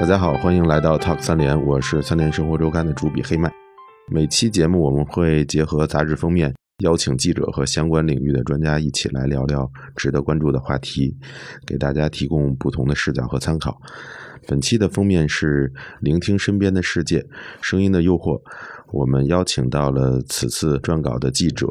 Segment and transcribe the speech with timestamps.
[0.00, 3.52] 大家好，欢迎来到 Talk 三联，我是三联生活周刊的主笔黑麦。
[4.10, 11.16] 每期节目我们会结合杂志封面，邀请记者和相关领域的专家一起来聊聊值得关注的话题，
[11.66, 13.80] 给大家提供不同的视角和参考。
[14.48, 17.26] 本期的封面是“聆听身边的世界，
[17.60, 18.40] 声音的诱惑”。
[18.92, 21.68] 我们邀请到了此次撰稿的记者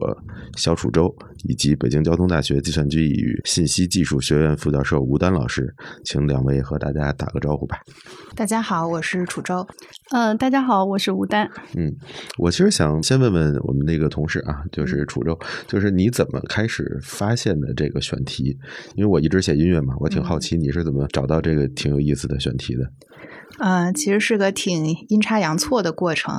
[0.56, 1.14] 肖楚洲，
[1.44, 7.78] 以及北京交通大学计算机与信息技术学院副教授吴丹老师，请两位和大家打个招呼吧。
[8.36, 9.68] 大家好，我是楚洲。
[10.12, 11.50] 嗯，大家好，我是吴丹。
[11.76, 11.94] 嗯，
[12.38, 18.58] 我其实想先问问我们那个同事啊，就是楚州，就是你怎么开始发现的这个选题？
[18.96, 22.92] 因为我一直写音乐嘛，我挺好奇你是怎么找到这个挺有意思的选题的。
[23.58, 26.34] 呃，其实是个挺阴差阳错的过程。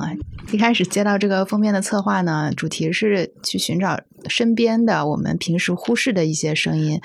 [0.51, 6.99] 一开始接到这个封面的策划呢，主题是去寻找身边的我们平时忽视的一些声音。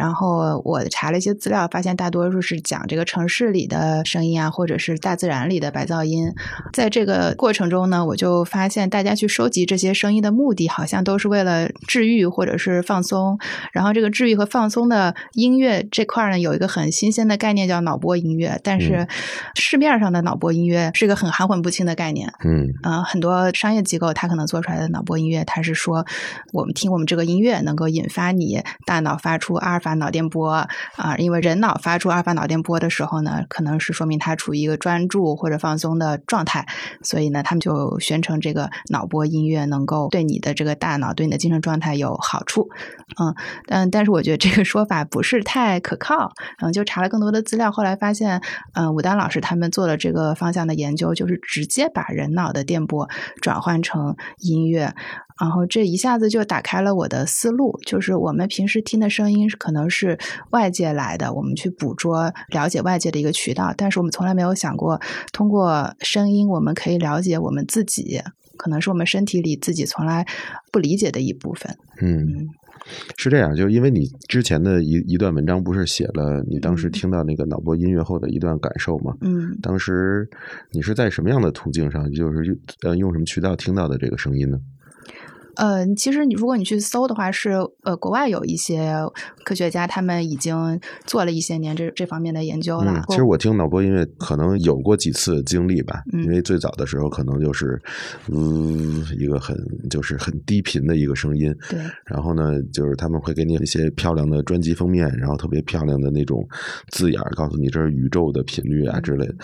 [0.00, 6.32] 然后我查了一些资料，发现大多数是讲这个城市里的声音啊，或者是大自然里的白噪音。
[6.72, 13.38] 在这个过程中呢，我就发现大家去收集这些声音的目的，好像都是为了治愈或者是放松。
[13.72, 18.58] 然后这个治愈和放松的音乐这块呢，有一个很新鲜的概念叫脑波音乐。
[18.64, 19.06] 但是
[19.54, 22.32] 市面上的脑波音乐是一个很含混不清的概念。
[22.42, 26.06] 嗯，呃，很多商业机构它可能做出来的脑波音乐，它是说
[26.54, 29.89] 我们听我们这个音乐能够引发你大脑发出阿尔法。
[29.94, 30.48] 脑电波
[30.96, 36.66] 啊，因为人脑发出阿尔法脑电波的时候呢，可能是说明他处于一个专注或者放松的状态，
[37.02, 42.68] 所以呢，他们就宣称这个脑波音乐能够对你的这个大脑、对你的精神状态有好处。
[43.20, 43.34] 嗯，
[43.66, 46.32] 但但是我觉得这个说法不是太可靠。
[46.62, 48.40] 嗯，就查了更多的资料，后来发现，
[48.74, 53.08] 嗯，武丹老师他们做了这个方向的研究，就是直接把人脑的电波
[53.40, 54.94] 转换成音乐。
[55.40, 60.18] 然后这一下子就打开了我的思路，就是我们平时听的声音可能是
[60.50, 65.00] 外界来的，我们去捕捉、了解外界的一个渠道，但是我们从来没有想过，
[65.32, 68.20] 通过声音我们可以了解我们自己，
[68.58, 70.26] 可能是我们身体里自己从来
[70.70, 71.74] 不理解的一部分。
[72.02, 72.46] 嗯，
[73.16, 79.14] 是这样，就是因为你之前的一一段文章不是写了你当时听到那个脑波音乐后的一段感受吗？
[79.22, 80.28] 嗯，当时
[80.72, 84.58] 你是在什么样的途径上，就是呃用什么渠道听到的这个声音呢？
[85.60, 87.50] 呃，其实你如果你去搜的话，是
[87.82, 88.94] 呃，国外有一些
[89.44, 93.04] 科学家，他们已经做了一些年这这方面的研究了。
[93.10, 97.78] 其实我听脑波音乐可能有过几次经历吧，因为最早的时候可能就是
[98.32, 99.54] 嗯一个很
[99.90, 101.78] 就是很低频的一个声音，对。
[102.06, 106.42] 然后呢，就是他们会给你一些漂亮的专辑封面，然后特别漂亮的那种
[106.88, 109.34] 字眼，告诉你这是宇宙的频率啊之类的。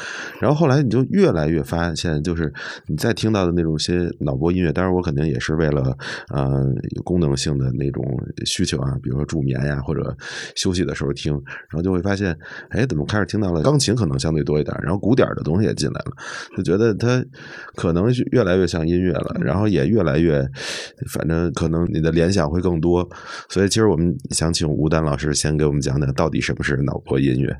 [0.41, 2.51] 然后后来你就越来越发现，就是
[2.87, 5.95] 你再听到的那种些脑波音乐，当然我肯定也是为了。
[6.29, 6.65] 呃，
[6.97, 8.05] 有功能性的那种
[8.45, 10.17] 需求啊，比如说助眠呀，或者
[10.55, 12.37] 休息的时候听，然后就会发现，
[12.71, 16.13] 哎，怎么开始听到了钢琴可能相对多一点，然后古典的东西也进来了，
[16.57, 17.25] 就觉得它
[17.75, 20.47] 可能越来越像音乐了，然后也越来越，
[21.09, 23.09] 反正可能你的联想会更多。
[23.49, 27.57] 所以，其实我们想请吴丹老师先给我们讲讲，到底什么是脑波音乐。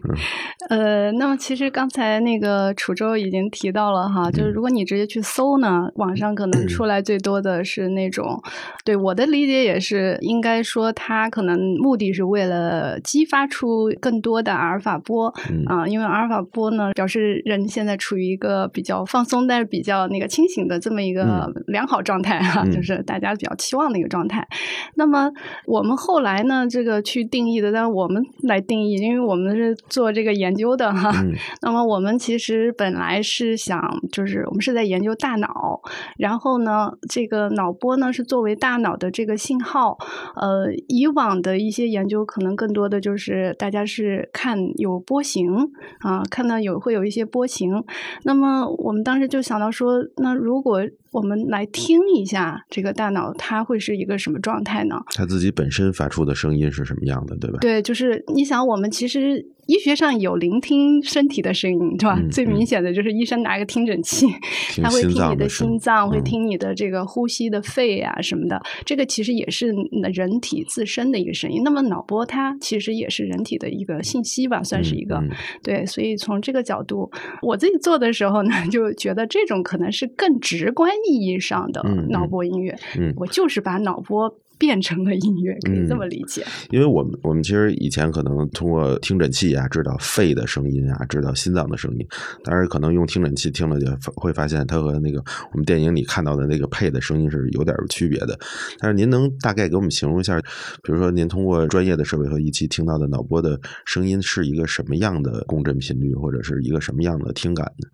[0.70, 7.73] 呃，那么其实刚才那个楚州已经提到了哈，就是如果你直接去搜呢，网上可能 出来最多的是。
[7.74, 8.40] 是那种，
[8.84, 15.26] 对我的理解也是，应该说它可能目的是为了激发出更多的阿尔法波
[15.66, 24.46] 啊，因为阿尔法波呢表示人现在处于一个比较放松，但是比较那个清醒的这么一个良好状态哈，就是大家比较期望的一个状态。
[24.94, 25.28] 那么
[25.66, 31.12] 我们后来呢，这个去定义的，但我们来定义，因为我们是做这个研究的哈。
[31.60, 33.80] 那么我们其实本来是想，
[34.12, 35.80] 就是我们是在研究大脑，
[36.16, 37.63] 然后呢，这个脑。
[37.64, 39.96] 脑波呢是作为大脑的这个信号，
[40.36, 47.82] 呃，以往的一些研究可能更多的就是大家是看有波形啊，看到有会有一些波形，
[48.24, 50.82] 那么我们当时就想到说，那如果
[51.14, 54.96] 我们来听一下这个大脑，它会是一个什么状态呢？
[55.14, 57.58] 它自己本身发出的声音是什么样的，对吧？
[57.60, 59.46] 对，就是你想，我们其实。
[59.66, 62.20] 医学上有聆听身体的声音，对吧？
[62.30, 64.26] 最明显的就是医生拿一个听诊器，
[64.82, 68.60] 他会听你的心脏，会听你的这个呼吸的肺啊什么的。
[68.84, 69.74] 这个其实也是
[70.12, 71.62] 人体自身的一个声音。
[71.64, 75.18] 那么脑波它其实也是人体的一个信息吧，算是一个
[75.62, 75.86] 对。
[75.86, 77.10] 所以从这个角度，
[77.40, 82.78] 我自己做的时候呢，就觉得这种可能是更直观意义上的脑波音乐。
[83.16, 84.34] 我就是把脑波。
[84.56, 86.44] 变成了音乐，可以这么理解。
[86.70, 92.06] 因为我们我们其实以前可能通过听诊器器啊，知道肺的声音啊，知道心脏的声音。
[92.44, 95.18] 当然，可能用听诊器听了就会发现它和那个
[95.52, 98.38] 我们电影里看到的那个配的声音是有点区别的。
[98.78, 100.38] 但是您能大概给我们形容一下，
[100.84, 107.88] 比如说您通过专业的设备和仪器听到的脑波的声音是一个什么样的共振频率，或者是一个什么样的听感呢？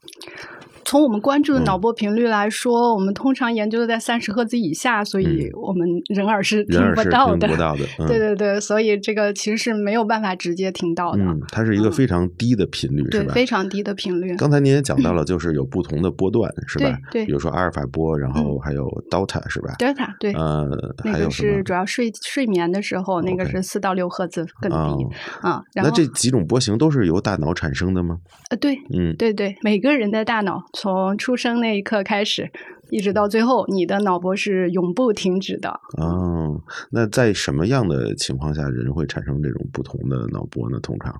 [0.91, 7.47] 从我们关注的脑波频率来说，我们通常研究的在三十赫兹以下，所以我们人耳是听不到的。
[7.47, 11.23] 听不到的，对对对，所以这个其实是没有办法直接听到的。
[11.23, 13.33] 嗯，它是一个非常低的频率，是吧？
[13.33, 14.35] 非常低的频率。
[14.35, 16.99] 刚才您也讲到了，就是有不同的波段，是吧？
[17.13, 20.69] 对，比如说阿尔法波，然后还有 delta，是吧？delta，对，呃，
[21.05, 25.07] 那个是主要睡睡眠的时候，那个是四到六赫兹更低
[25.41, 25.63] 啊。
[25.73, 28.17] 那这几种波形都是由大脑产生的吗？
[28.51, 31.61] 呃，对，嗯，对对，每个人的大脑从出生。
[31.61, 32.50] 那一刻开始。
[32.91, 35.71] 一直到最后，你的脑波是永不停止的。
[35.99, 36.61] 哦，
[36.91, 40.79] 那在什么样的情况下，人会产生这种不同的脑波呢？
[40.81, 41.15] 通常，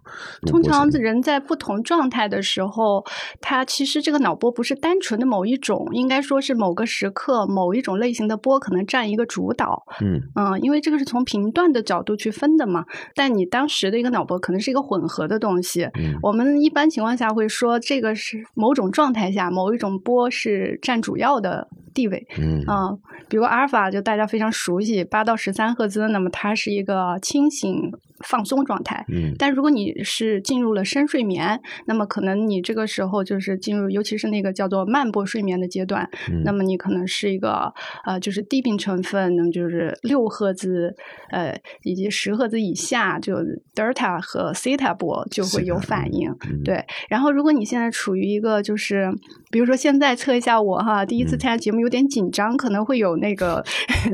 [0.47, 3.05] 通常人在不同状态的时候，
[3.41, 9.85] 他其实这个脑波不是单纯的某一种，应该说是某个时刻某一种类型的波可能占一个主导。
[10.01, 12.85] 嗯嗯，因为这个是从频段的角度去分的嘛。
[13.15, 15.85] 但你当时的一个脑波可能是一个混合的东西。
[15.99, 21.60] 嗯，我们一般情况下会说，这个是某种状态下某一种波是占主要的。
[21.95, 22.97] 地位，嗯啊，
[23.29, 27.93] 比如阿尔法，就大家非常熟悉，八到十三赫兹，那么它是一个清醒。
[28.25, 36.43] 放松状态，嗯，但如果你是进入了深睡眠，那么可能你这个时候就是进入，尤其是那个叫做慢波睡眠的阶段，嗯。
[36.45, 37.73] 那么你可能是一个
[38.05, 40.95] 呃，就是低频成分，那么就是六赫兹，
[41.31, 43.37] 呃，以及十赫兹以下，就
[43.75, 46.31] 德尔塔和西塔波就会有反应，
[46.65, 46.85] 对。
[47.09, 49.11] 然后如果你现在处于一个就是，
[49.51, 53.65] 比如说现在测一下我哈，第一次参加节目有点紧张，可能会有那个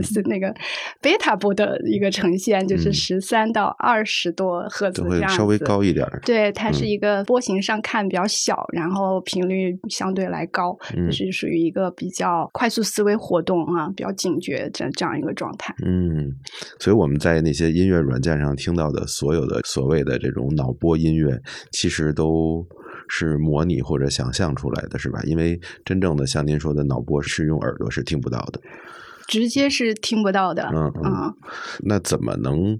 [0.02, 0.54] 是 那个
[1.00, 3.95] 贝塔波的一个呈现，就是十三到二。
[3.96, 6.06] 二十多赫兹这样子，稍微高一点。
[6.22, 15.74] 对，它是一个波形上看比较小，然后频率相对来高，就是属于一个比较快速思维活动啊，比较警觉这这样一个状态。
[15.86, 16.30] 嗯，
[16.78, 21.40] 所以我们在那些音乐软件上听到的所有的所谓的这种脑波音乐，
[21.72, 22.66] 其实都
[23.08, 25.22] 是模拟或者想象出来的，是吧？
[25.24, 28.60] 因为真正的像您说的脑波是用耳朵是听不到的。
[29.28, 31.34] 直接是听不到的，嗯嗯，
[31.80, 32.78] 那怎么能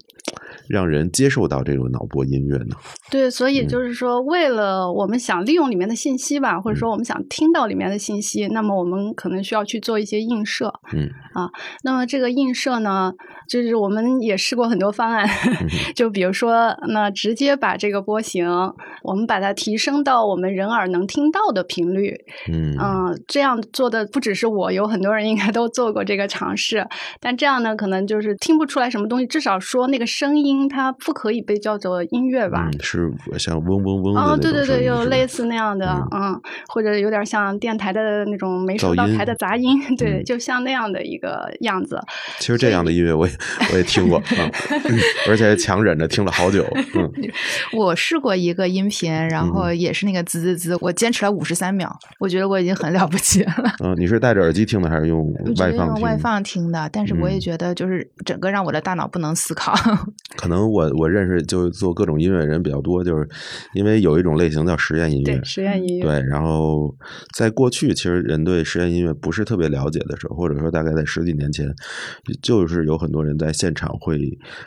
[0.68, 2.76] 让人接受到这种脑波音乐呢？
[3.10, 11.48] 对，所以就是说，为了我们想利用里面的信息吧，或者说我们想听到里面的信息，那么我们可能需要去做一些映射，嗯啊，
[11.82, 13.12] 那么这个映射呢，
[13.48, 15.26] 就是我们也试过很多方案，
[15.96, 18.46] 就比如说，那直接把这个波形，
[19.02, 22.14] 我们把它提升到我们人耳能听到的频率，
[22.52, 26.26] 嗯嗯，这样做的不只是我，有很多人应该都做过这个。
[26.28, 26.84] 尝试，
[27.20, 29.26] 但这样呢，可能就是听不出来什么东西。
[29.26, 32.70] 至少说那个声音，它不可以被叫做音乐吧？
[32.80, 42.00] 是像嗡嗡嗡哦，对对对，有类似那样的，嗯，或者有点像电台的那种没收到台的杂音， 对，就像那样的一个样子。
[42.38, 43.34] 其实这样的音乐我也
[43.72, 44.22] 我也听过，
[45.28, 46.64] 而且强忍着听了好久。
[46.94, 47.10] 嗯，
[47.76, 53.52] 我试过一个音频，然后也是那个滋滋滋，我坚持了五十三秒，我觉得我已经很了不起了。
[53.84, 56.16] 嗯，你是戴着耳机听的还是用外放外？
[56.16, 59.74] 放听的，但是我也觉得就是整个让我的大脑不能思考。
[60.46, 63.28] 可能我我认识就是做各种音乐人比较多，就是
[63.74, 66.04] 因为有一种类型叫实验音乐，实验音乐。
[66.04, 66.94] 对，然后
[67.34, 71.66] 在过去，其实人对实验音乐不是特别了解的时候，或者说大概在十几年前，
[72.42, 74.20] 就是有很多人在现场会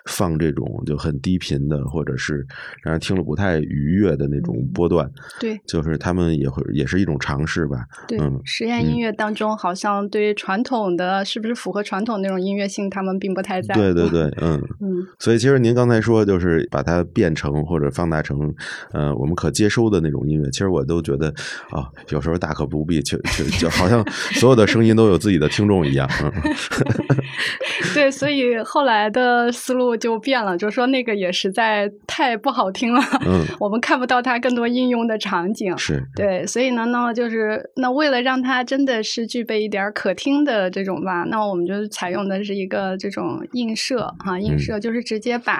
[0.06, 2.46] 放这种就很低频的，或者是
[2.84, 5.10] 让人听了不太愉悦的那种波段。
[5.40, 7.86] 对，就是他们也会也是一种尝试吧。
[8.08, 11.56] 对，实验音乐当中好像对于传统的是不是？
[11.60, 13.82] 符合传统那种音乐性，他们并不太在乎。
[13.82, 15.06] 对对对，嗯 嗯。
[15.20, 18.54] 所以其实您刚才说，就是把它变成或者放大成，
[18.92, 20.50] 呃，我们可接收的那种音乐。
[20.50, 21.28] 其实我都觉得
[21.70, 26.10] 啊，有时候大可不必，就就就好像所有的声音都有自己的听众一样。
[27.94, 33.02] 对，所以后来的思路就变了，就说那个也实在太不好听了。
[33.26, 35.76] 嗯，我们看不到它更多应用的场景。
[35.78, 41.50] 是对，所以呢，那么就是那为了让它真的是具备一点可听的这种吧，那。
[41.50, 45.59] 我们就采用的是一个这种映射哈，映射就是直接把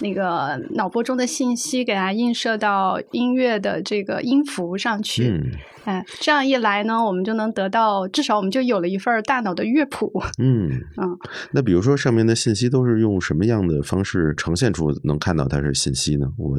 [0.00, 5.40] 那个脑波中的信息给它映射到音乐的这个音符上去。
[5.84, 10.12] 哎，这样一来呢，我们就能得到至少我们就有了一份大脑的乐谱。
[10.38, 10.68] 嗯
[11.00, 11.16] 嗯，
[11.52, 16.26] 那比如说上面的信息都是用什么样的方式呈现出能看到它是信息呢？
[16.36, 16.58] 我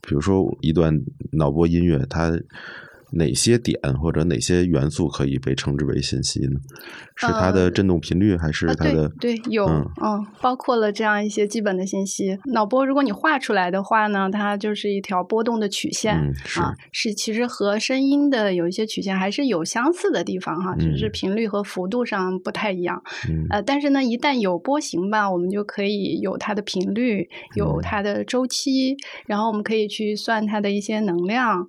[0.00, 1.00] 比如说一段
[1.32, 2.32] 脑波音乐，它。
[3.16, 6.60] 哪些点或者哪些元素可以被称之为信息呢？
[7.16, 9.08] 是它的振动频率，还是它的？
[9.20, 12.36] 对，有，嗯，包括了这样一些基本的信息。
[12.46, 16.14] 脑波如果你画出来的话呢，它就是一条波动的曲线
[16.58, 23.00] 啊，是其实和声音的有一些曲线还是有相似的地方哈，只是频率和幅度上不太一样。
[23.50, 31.68] 呃，但是呢，一旦有波形吧，我们就可以有它的频率，有它的周期，然后我们可以去算它的一些能量。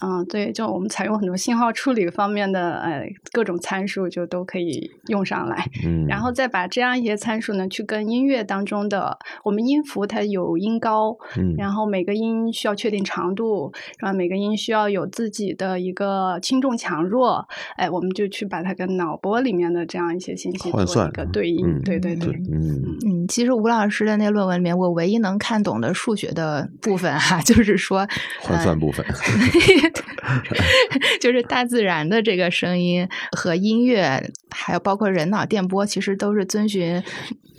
[0.00, 5.64] 嗯，对，就我们采用很多信号处理方面的呃各种参数，就都可以用上来。
[5.84, 21.80] 嗯， 然后再把这样一些参数呢，去跟音乐当中的我们音符它有音高，嗯，然后每个音需要确定长度，然后每个音需要有自己的一个轻重强弱，哎，我们就去把它跟脑波里面的这样一些信息做一个对应。
[21.82, 28.06] 对对对，嗯嗯，其实吴老师的那论文里面，我唯一能看懂的数学的部分哈， 就是说
[28.40, 29.04] 换算部分。
[31.20, 37.02] 就是大自然的这个声音和音乐，还有包括人脑电波，其实都是遵循。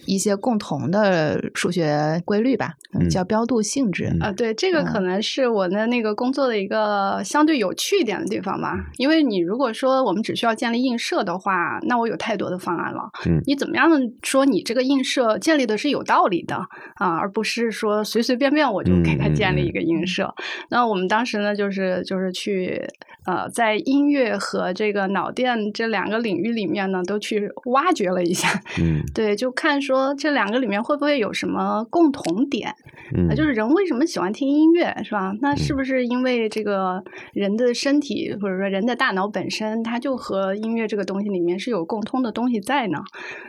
[0.06, 2.74] 一些共同的数学规律吧，
[3.10, 4.32] 叫标度性质啊。
[4.32, 8.74] 对，这个可能是我的那个工作的一个相对有趣一点的地方吧。
[8.98, 13.10] 因为你如果说我们只需要建立映射的话，那我有太多的方案了。
[13.26, 13.90] 嗯，你怎么样
[14.24, 16.56] 说你这个映射建立的是有道理的
[16.96, 20.34] 啊，而不是说随随便便我就给它建立一个映射。
[20.70, 22.82] 那我们当时呢，就是就是去
[23.26, 28.48] 呃，在音乐和这个脑电这两个领域里面呢，都去挖掘了一下。
[28.80, 30.14] 嗯， 对，就看说。
[30.18, 32.74] 这两个里面会不会有什么共同点？
[33.16, 35.34] 嗯，就是人为什么喜欢听音乐，是吧？
[35.42, 43.00] 那是不是因为这个人的身体或者说人的大脑本身，它就和音乐这个东西里面是有共通的东西在呢？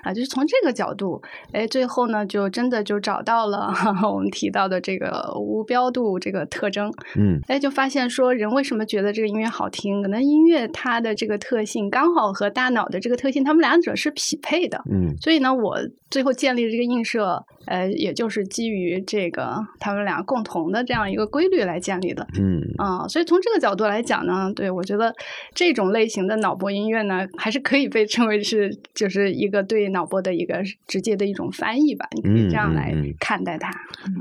[0.02, 1.20] 啊，就是从这个角度，
[1.52, 3.72] 哎，最后呢，就真的就找到了
[4.10, 6.92] 我们提到的这个无标度这个特征。
[7.16, 10.02] 嗯，哎，就发现说人为什么觉得这个音乐好听？
[10.02, 14.82] 可能音乐它的这个特性刚好和大脑的这个特性，它们两者是匹配的。
[14.90, 15.78] 嗯，所以呢，我
[16.10, 16.32] 最后。
[16.42, 22.26] 建立这个映射，呃，也就是基于这个他们俩共同的这样一个规律来建立的。
[22.40, 25.14] 嗯啊，所以从这个角度来讲呢，对我觉得
[25.54, 32.08] 这种类型的脑波音乐呢，还是可以被称为是就是一个对脑波的一个直接的一种翻译吧。
[32.12, 33.70] 你可以这样来看待它。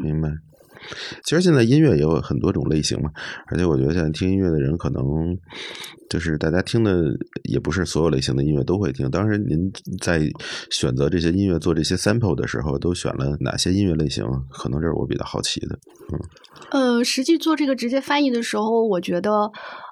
[0.04, 0.30] 明白。
[1.24, 3.10] 其实现在音乐也有很多种类型嘛，
[3.48, 5.04] 而且我觉得现在听音乐的人可能
[6.10, 7.04] 就是大家听的
[7.44, 9.10] 也不是所有类型的音乐都会听。
[9.10, 9.72] 当时您
[10.02, 10.22] 在
[10.70, 14.26] 选择这些音乐做这些 sample 的时候，都选了哪些音乐类型？
[14.50, 15.80] 可能这是我比较好奇的。
[16.72, 19.32] 嗯，呃，实际做这个直接翻译的时候，我觉得，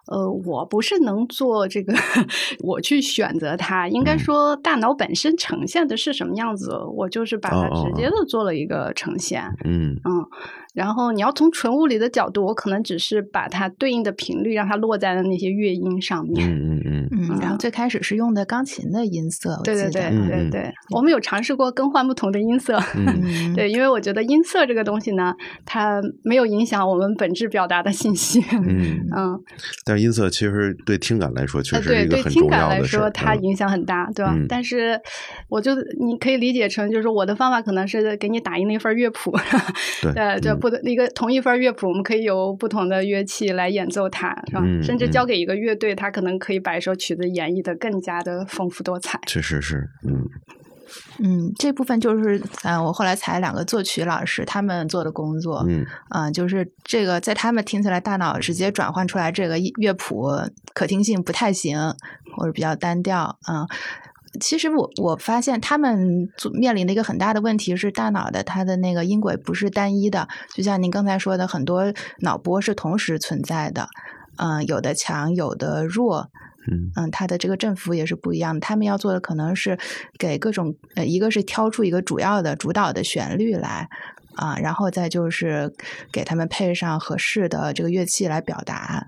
[0.07, 1.93] 呃，我不是能做这个，
[2.59, 3.87] 我去选择它。
[3.87, 9.43] 应该说，大脑本身呈现的是什么样子，我就是把它直接的做了一个呈现。
[9.63, 10.25] 嗯嗯。
[10.73, 16.47] 然后你要从纯物理的角度，我可能只是把它对应的频率让它落在了那些乐音上面。
[16.47, 17.09] 嗯嗯嗯。
[17.11, 19.59] 嗯然后最开始是用的钢琴的音色。
[19.63, 20.71] 对对对对对。
[20.91, 22.79] 我们有尝试过更换不同的音色。
[22.95, 23.53] 嗯。
[23.55, 25.33] 对，因为我觉得音色这个东西呢，
[25.65, 28.39] 它没有影响我们本质表达的信息。
[28.51, 29.39] 嗯嗯。
[29.85, 34.35] 但是音色其实对听感来说，确实是一个很重要的来说，它影响很大，对吧？
[34.47, 34.99] 但是
[35.49, 39.35] 我就你可以理解成，就是我的方法可能是给你打印了一份乐谱。
[40.03, 40.39] 对。
[40.39, 40.58] 就。
[40.59, 44.61] 不的一个同一份乐谱，我们可以由不同的乐器来演奏它，是吧？
[44.83, 49.19] 甚至交给一个乐队，他可能可以把一首曲子演绎的更加的丰富多彩。
[49.25, 50.23] 确实是，嗯
[51.23, 60.29] 嗯，这部分就是嗯，我后来采两个作曲老师他们做的工作，嗯啊，就是这个在他们听起来，大脑直接转换出来这个乐谱
[60.73, 61.77] 可听性不太行，
[62.35, 63.67] 或者比较单调，嗯。
[64.39, 73.89] 其实我我发现他们面临的一个很大的问题是，大脑的它的那个音轨不是单一的，就像您刚才说的，很多脑波是同时存在的，
[74.37, 76.29] 嗯，有的强，有的弱，
[76.69, 78.59] 嗯嗯，它的这个振幅也是不一样的。
[78.59, 79.79] 他们要做的可能是
[80.19, 83.89] 给各种呃，一个是挑出一个主要的主导的旋律来
[84.35, 85.73] 啊，然后再就是
[86.11, 89.07] 给他们配上合适的这个乐器来表达。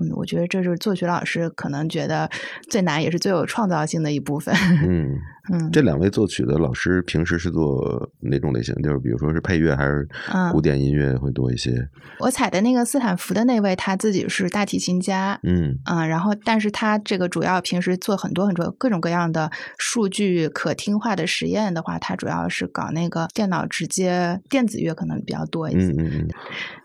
[0.00, 2.30] 嗯，我觉得这是作曲老师可能觉得
[2.68, 4.54] 最难也是最有创造性的一部分。
[4.86, 5.20] 嗯
[5.52, 8.74] 嗯，这两位作曲的老师平时是做哪种类型？
[8.82, 10.08] 就是比如说是配乐还是
[10.52, 11.88] 古典音乐会多一些？
[12.18, 15.38] 我采的那个斯坦福的那位，他自己是大提琴家。
[15.42, 25.92] 嗯嗯，然后但是他这个主要平时做很多很多各种各样的数据可听化的实验的话，他主要是搞那个电脑直接电子乐可能比较多一些。
[25.92, 26.28] 嗯嗯嗯。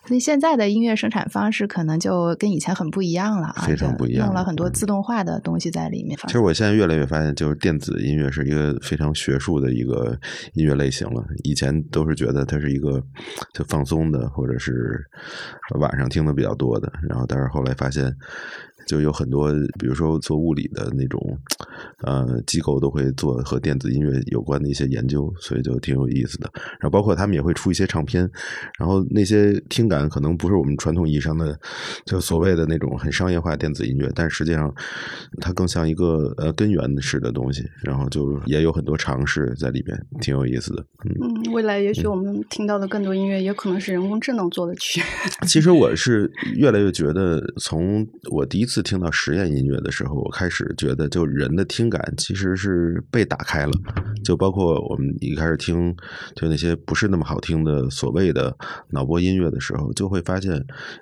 [0.08, 6.18] 所以现在的音乐生产方式可能就跟以前很不一样了啊，非常不一样，用了很多自动化的东西在里面。
[6.26, 10.18] 其实我现在越来越发现，就是电子音乐是一个非常学术的一个
[10.54, 11.24] 音乐类型了。
[11.44, 13.02] 以前都是觉得它是一个
[13.54, 15.02] 就放松的，或者是
[15.80, 16.92] 晚上听的比较多的。
[17.10, 18.16] 然后，但是后来发现。
[18.92, 21.18] 就有很多，比如说做物理的那种
[22.04, 26.52] 呃机构都会做和电子音乐有关的一些研究，所以就挺有意思的。
[26.54, 28.30] 然后包括他们也会出一些唱片，
[28.78, 31.58] 然后那些听感可能不是我们传统意义上的
[32.06, 34.70] 就所谓的那种很商业化电子音乐，但实际上
[35.40, 40.86] 它更像一个呃根源式的东西，然后就也有很多尝试在里边，挺有意思的。
[41.06, 45.02] 嗯，未来也许我们听到的更多音乐，也可能是人工智能做的曲。
[45.48, 53.72] 其实我是越来越觉得，从我第一次听到实验音乐的时候，我开始觉得，就人的听感其实是被打开了。
[54.24, 55.96] 就包括我们一开始听，
[56.36, 58.56] 就那些不是那么好听的所谓的
[58.90, 60.54] 脑波音乐的时候，就会发现，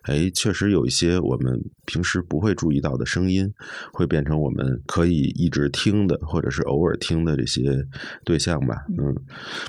[0.03, 3.51] 哎，确实有一些我们平时不会注意到的声音，
[3.91, 7.85] 会变成我们可以一直听的，或者是偶尔听的这些
[8.23, 8.85] 对象吧。
[8.97, 9.15] 嗯，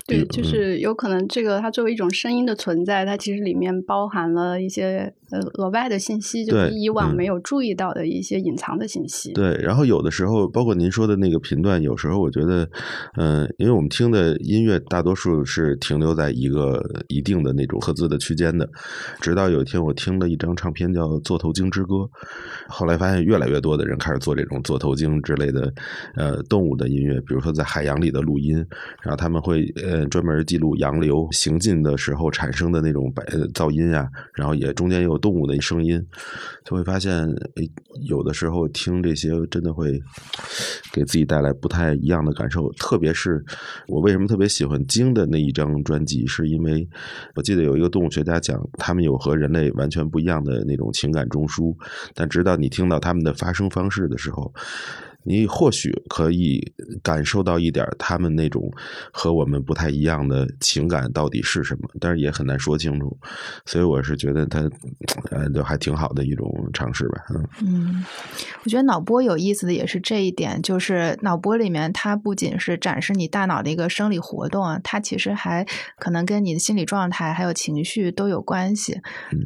[0.07, 9.33] 对，就是有可能这个它作为一种声音的存在，它其实里面包含了一些呃额外的信息，就是以往没有注意到的一些隐藏的信息。
[9.33, 12.69] 对，然后有的时候，包括您说的那个频段，有时候我觉得，
[13.17, 18.69] 嗯，因为我们听的音乐大多数是停留在一个一定的那种赫兹的区间的，
[19.19, 21.95] 直到有一天我听了一张唱片叫《座头鲸之歌》，
[22.67, 25.73] 后来发现越来越多的人开始做这种座头鲸之类的
[26.15, 28.55] 呃动物的音乐，比如说在海洋里的录音，
[29.01, 36.01] 然后他们会呃专门记录洋流行进的时候产生的那种白噪音呀，然后也中间也有动物的声音，
[36.65, 37.27] 就会发现，
[38.01, 40.01] 有的时候听这些真的会
[40.91, 42.71] 给自己带来不太一样的感受。
[42.73, 43.43] 特别是
[43.87, 46.87] 我为什么特别喜欢鲸的那一张专辑，是因为
[47.35, 51.75] 我记得有一个动物学家讲，他们有和人类完全不一样的那种情感中枢，
[52.13, 54.53] 但直到你听到他们的发声方式的时候。
[55.23, 56.73] 你或许可以
[57.03, 58.71] 感受到一点他们那种
[59.13, 63.15] 和我们不太一样的情感到底是什么，但是也很难说清楚。
[63.65, 64.59] 所以我是觉得它，
[65.29, 67.21] 呃，都还挺好的一种尝试吧。
[67.61, 68.03] 嗯，
[68.63, 75.63] 我觉得脑波有意思的也是这一点，就是脑波里面它不仅是展示你大脑的一个生理活动，它其实还
[75.99, 78.99] 可能跟你的心理状态还有情绪都有关系。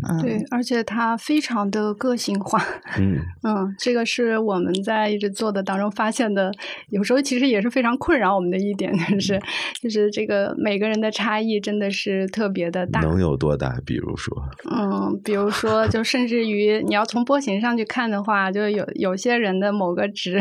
[0.07, 2.63] 嗯，对，而且它非常的个性化。
[2.97, 5.64] 嗯嗯，这个是我们在一直做的。
[5.65, 6.51] 当中发现的，
[6.89, 9.41] 有时候其实也是非常困扰我们的一点，就是
[9.81, 13.01] 就是这个每个人的差异真的是特别的大。
[13.01, 13.75] 能有多大？
[13.85, 14.33] 比如说，
[14.71, 20.39] 嗯，比如说，就甚至于你要从波形上去看的话，就有有些人的某个值，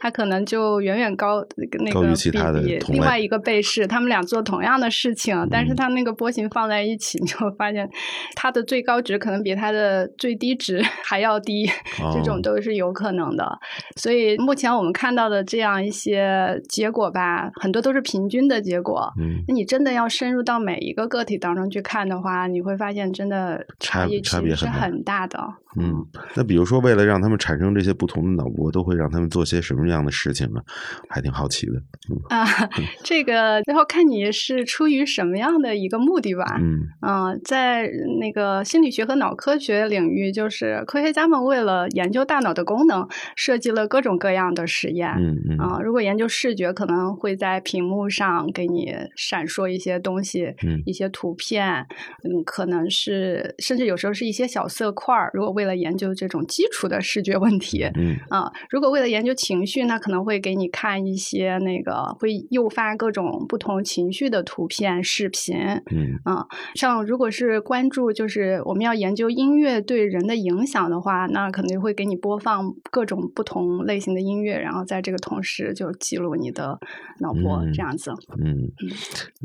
[0.00, 1.44] 他可能就远远高
[1.84, 2.12] 那个
[2.60, 7.88] 比另外一个被试，他们俩做同样的事情，但是他那个波形放在一起，你 就发现
[8.34, 11.70] 他的最高值可能比他的最低值 还要低，
[12.12, 13.46] 这种都是有可能的。
[13.96, 14.63] 所以目前。
[14.64, 19.12] 像我们看到的这样一些结果吧，很多都是平均的结果。
[19.20, 25.38] 嗯，那你真的要深入到每一个个体当中去看的话，你会发现真的差异差别是很大的。
[25.76, 30.60] 嗯，那比如说，为了让他们产生这些不同的脑波，都会让他们做些什么样的事情呢？
[31.10, 31.72] 还挺好奇的。
[32.30, 32.46] 啊，
[33.02, 36.44] 这个最后看你是出于什么样的一个目的吧。
[36.58, 44.53] 嗯，啊，在那个心理学和脑科学领域，就是科学家们为了研究大脑的功能，设计了各种各样。
[44.54, 51.86] 的实验，嗯嗯啊，如果研究视觉，可能会在屏幕上给你闪烁一些东西，嗯，一些图片，
[52.22, 55.30] 嗯，可能是甚至有时候是一些小色块儿。
[55.34, 65.56] 如果为了研究这种基础的视觉问题，嗯啊，如果为了研究情绪，那可能会给你看一些那个会诱发各种不同情绪的图片、视频，
[65.90, 74.34] 嗯啊，像如果是关注就是我们要研究音乐对人的影响的话，那可能会给你播放各种不同类型的音。
[74.34, 76.78] 乐，然后在这个同时就记录你的
[77.20, 78.12] 脑波，这样子。
[78.42, 78.70] 嗯，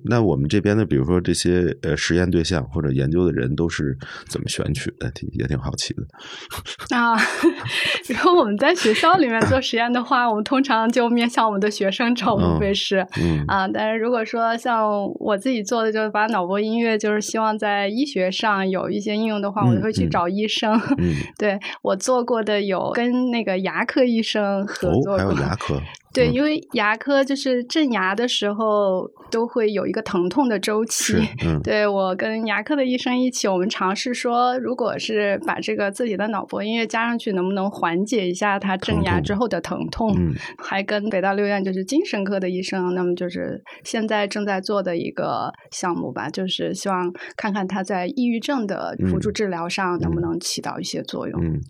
[0.06, 5.10] 那我们这边的，比如说这些呃实验对象或者研究的人，都是怎么选取的？
[5.12, 6.04] 挺也挺好奇的。
[6.96, 7.16] 啊，
[8.08, 13.06] 如果我们在学校里面做实验的话，我们通常就面向我们的学生找我们试。
[13.20, 14.88] 嗯啊，但是如果说像
[15.20, 20.74] 我自己做的，就是把脑波音乐，就是希望在医学上有一些应用的话，我就会去找医生。
[20.98, 24.89] 嗯， 对我做过的有跟那个牙科医生和。
[24.90, 25.82] 哦，还有牙科。
[26.12, 31.14] 对，因为牙科就是正牙的时候都会有一个疼痛的周期。
[31.46, 40.12] 嗯， 对我跟牙科的医生一起，我们尝试说，如果是把这个自己的脑波音乐加上去，能不能缓解一下他正牙之后的疼痛？
[40.18, 51.40] 嗯，还跟北大六院就是精神科的医生，那么就是现在正在做的一个项目吧，就是希望看看他在抑郁症的辅助治疗上能不能起到一些作用。
[51.40, 51.62] 嗯。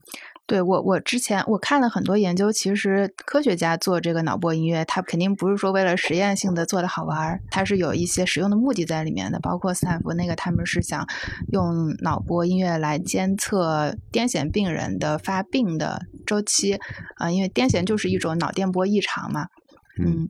[0.50, 9.40] 对我，我之前我看了很多研究，其实科学家做这个脑波音乐，他肯定不是说为了实验性的做的好玩，他是有一些实用的目的在里面的。
[9.40, 11.08] 包括斯坦福那个，他们是想
[11.52, 16.80] 用脑波音乐来监测癫痫病人的发病的周期
[17.18, 19.50] 啊，因为癫痫就是一种脑电波异常嘛。
[20.06, 20.28] 嗯，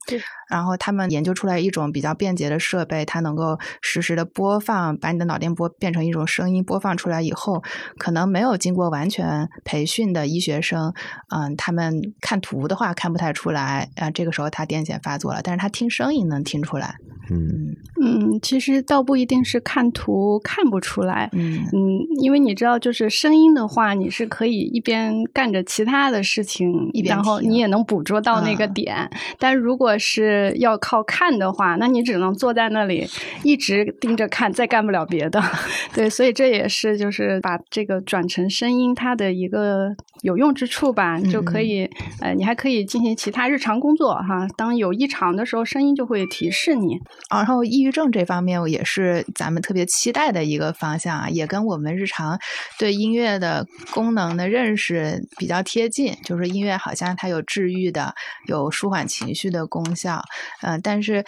[0.49, 7.63] 然后他们研究出来一种比较便捷的设备，它能够实时的播放，把你的脑电波变成一种声音播放出来以后，
[7.97, 10.93] 可能没有经过完全培训的医学生，
[11.29, 16.95] 嗯，他们看图的话看不太出来啊，这个时候他癫痫发作了，但是他听声音能听出来。
[17.31, 29.09] 嗯嗯，其实倒不一定是看图看不出来，嗯嗯，因为你知道，就是声音的话，你是可以一边干着其他的事情，一边然后你也能捕捉到那个嗯点。
[29.37, 33.05] 但如果是要靠看的话，那你只能坐在那里
[33.43, 35.41] 一直盯着看，再干不了别的。
[35.93, 39.89] 对，所以这也是就是把这个转成声音它的一个
[40.21, 41.89] 有用之处吧，你就可以
[42.21, 44.47] 呃，你还可以进行其他日常工作哈。
[44.57, 46.97] 当有异常的时候，声音就会提示你。
[47.29, 52.39] 然后抑郁症这方面也是咱们特别期待的一个方向啊，也跟我们日常
[52.77, 56.15] 对音乐的功能的认识比较贴近。
[56.23, 58.13] 就是音乐好像它有治愈的、
[58.47, 60.23] 有舒缓情绪的功效，
[60.61, 61.23] 嗯、但是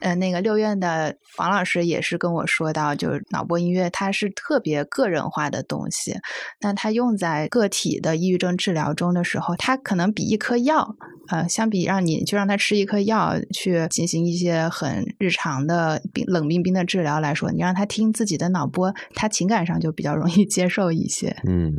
[0.00, 6.14] 呃，那个六院的王老师也是跟我说到，就是脑波音乐它是特别个人化的东西，
[6.60, 10.96] 那它用在个体的抑郁症治疗中的时候，它可能比一颗药
[11.28, 21.36] 呃，相比让你就让他吃一颗药去进行一些很日常的冰冷冰冰的治疗来说，你让他听自己的脑波，他情感上就比较容易接受一些。
[21.48, 21.72] 嗯，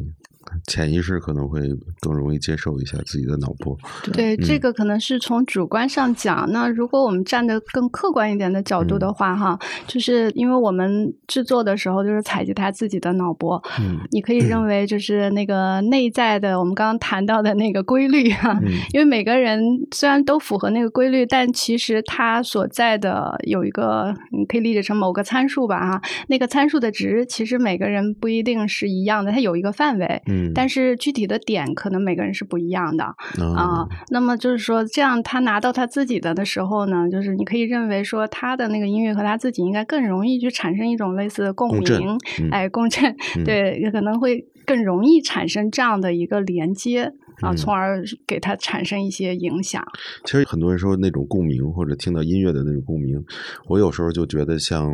[0.68, 1.62] 潜意识可能会
[2.00, 3.78] 更容易接受一下自己的脑波。
[4.14, 6.50] 对，这嗯个可能是从主观上讲。
[6.52, 18.60] 那如果我们站得更客观一点的角度的话，哈，就是因为我们制作的时候就是采集他自己的脑波，嗯你可以认为就是那个内在的我们刚刚谈到的那个规律哈。
[18.64, 26.02] 嗯因为每个人虽然都符合那个规律，但其实他所在的有一个，你可以理解成某个参数吧哈。
[26.28, 30.22] 那个参数的值其实每个人不一定是一样的，它有一个范围。
[30.28, 42.50] 嗯，但是具体的点可能每个人是不一样的，啊、啊，那么就是说，这样他拿到他自己的的时候呢，就是你可以认为说，他的那个音乐和他自己应该更容易去产生一种类似的共鸣，共嗯。
[42.52, 43.44] 哎，共振，嗯。
[43.44, 49.84] 对，也可能会更容易产生这样的一个连接啊，嗯从而给他产生一些影响。
[50.26, 53.24] 其实很多人说那种共鸣，或者听到音乐的那种共鸣，
[53.68, 54.90] 我有时候就觉得像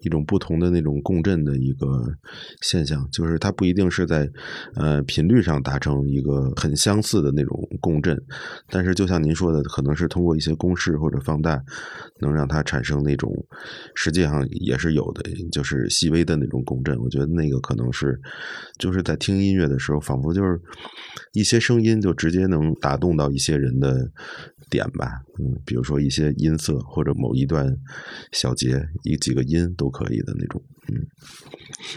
[0.00, 1.86] 一种不同的那种共振的一个
[2.62, 4.28] 现象，就是它不一定是在
[4.74, 8.16] 呃频率上达成一个很相似的那种共振，
[8.68, 11.60] 但是就像您说的，可能是通过一些公式或者放大，
[12.20, 13.30] 能让它产生那种
[13.94, 16.98] 实际上也是有的，就是细微的那种共振。
[16.98, 18.18] 我觉得那个可能是
[18.78, 20.60] 就是在听音乐的时候，仿佛就是
[21.32, 24.10] 一些声音就直接能打动到一些人的
[24.70, 27.76] 点吧，嗯，比如说一些音色或者某一段
[28.32, 31.06] 小节，一几个音都可以的那种，嗯，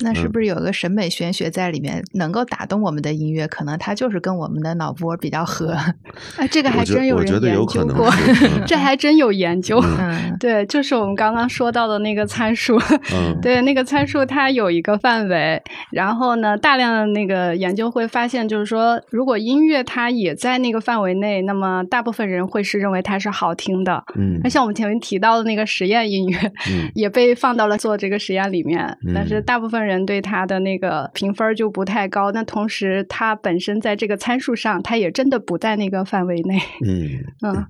[0.02, 5.76] 那是不是有一个审美玄学在里面，能够打动我们的音乐，可能它就是跟我们的脑波比较合。
[6.38, 9.80] 哎，这个还真有人我觉得有研究过嗯，这还真有研究。
[10.00, 12.78] 嗯，对，就是我们刚刚说到的那个参数，
[13.14, 24.04] 嗯 对，那个参数它有一个范围，然后呢，大量的那个研究会发现，就是说，如果音乐它也在那个范围内，那么大部分人会是认为它是好听的。
[24.16, 26.38] 嗯那像我们前面提到的那个实验音乐，
[26.70, 28.81] 嗯也被放到了做这个实验里面，
[29.14, 32.32] 但是嗯大部分人对它的那个评分就不太高。
[32.32, 36.60] 那同时，它本身在这个参数上，它也真的不在那个范围内。
[36.86, 37.66] 嗯，嗯，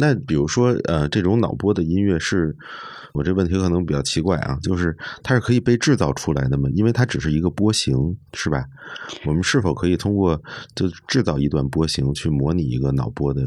[0.00, 2.56] 那比如说呃，这种脑波的音乐是。
[3.12, 6.68] 我这问题可能比较奇怪啊，就是它是可以被制造出来的吗？
[6.74, 7.96] 因为它只是一个波形，
[8.34, 8.62] 是吧？
[9.24, 10.38] 我们是否可以通过
[10.74, 13.40] 就制造一段波形去模拟一个脑波的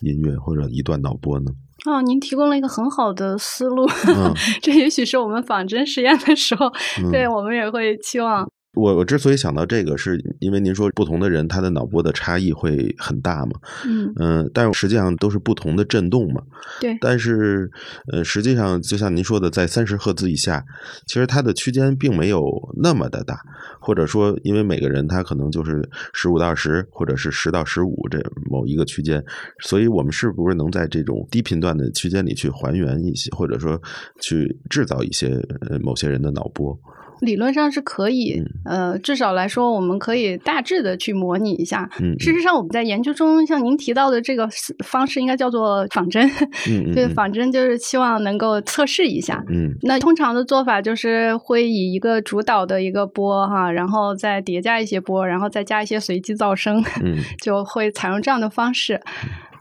[0.00, 1.50] 音乐或者一段脑波呢？
[1.86, 6.66] 哦，您提供了一个很好的思路，嗯 这也许是我们仿真实验的时候，
[7.02, 8.48] 嗯对我们也会期望。
[8.74, 13.52] 我我之所以想到这个，是因为您说不同的人他的脑波的差异会很大嘛，
[13.84, 16.40] 嗯，嗯、但实际上都是不同的震动嘛。
[16.80, 17.68] 对，但是
[18.12, 20.64] 呃，实际上就像您说的，在三十赫兹以下，
[21.06, 22.48] 其实它的区间并没有
[22.80, 23.40] 那么的大，
[23.80, 29.20] 或者说，因为每个人他可能就是十五到二十，或者是十到十五这某一个区间，
[29.64, 33.82] 所以我们是不是能在这种低频段的区间里去还原一些，或者说
[34.20, 35.30] 去制造一些
[35.68, 36.78] 呃某些人的脑波？
[37.20, 41.88] 理论上是可以，呃，至少来说，我们可以大致的去模拟一下。
[42.00, 44.48] 嗯，事实上，我们在研究中，像您提到的这个
[44.84, 46.28] 方式，应该叫做仿真。
[46.94, 49.44] 对，嗯仿真就是希望能够测试一下。
[49.48, 59.00] 嗯那通常的做法就是会以一个主导的一个波哈，然后再叠加一些波，然后再加一些随机噪声，嗯 就会采用这样的方式。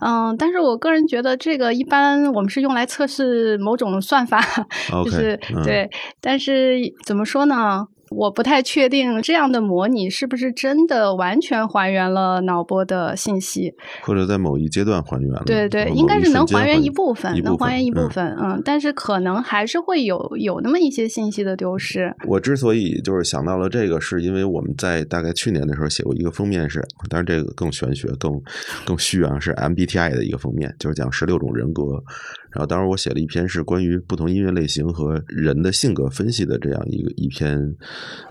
[0.01, 4.41] 嗯，但是我个人觉得这个一般我们是用来测试某种算法，
[5.05, 5.89] 就是、嗯对。
[6.21, 7.85] 但是怎么说呢？
[8.09, 15.43] 我不太确定这样的模拟是不是真的完全还原了脑波的信息，或者在某一阶段还原了。
[15.45, 22.13] 对对，应该是能还原一部分，能还原一部嗯分，嗯，但是可能还是会有有那么一些信息的丢失。
[22.27, 28.41] 我之所以就是想到了这个，是因为我们在大概去年的时候写过一个封面是，当然这个更玄学、更
[28.85, 32.03] 更虚啊，是 MBTI 的一个封面，就是讲十六种人格。
[32.51, 37.75] 然后当时我写了一篇是关于不同音乐类型和人的性格分析的这样一个一篇，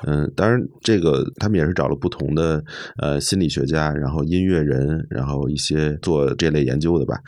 [0.04, 2.62] 嗯，当然这个他们也是找了不同的
[2.98, 7.18] 呃心理学家，然后音乐人，然后一些做这类研究的吧，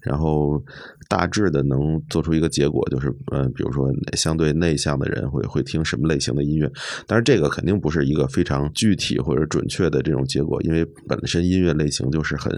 [0.00, 0.62] 然后
[1.08, 6.70] 大致的能做出一个结果，就是呃，比如说相对内向的人会会听什么类型的音乐，
[7.06, 12.52] 但是这个肯定不是一个非常具体或者准确的这种结果，因为本身音乐类型就是很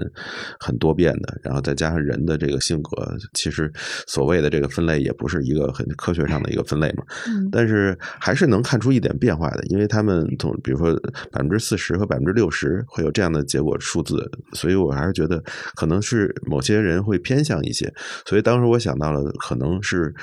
[0.61, 3.70] 很多变的，然后再加上人的这个性格，其实
[4.07, 10.95] 所谓的这个分类也不是一个很科学上的一个分类嘛，嗯但是还是能看出一点变化的，因为他们从比如说
[11.31, 15.43] 百分之四十和百分之六十会有这样的结果数字，所以我还是觉得
[15.75, 17.93] 可能是某些人会偏向一些，
[18.27, 20.14] 所以当时我想到了，可能是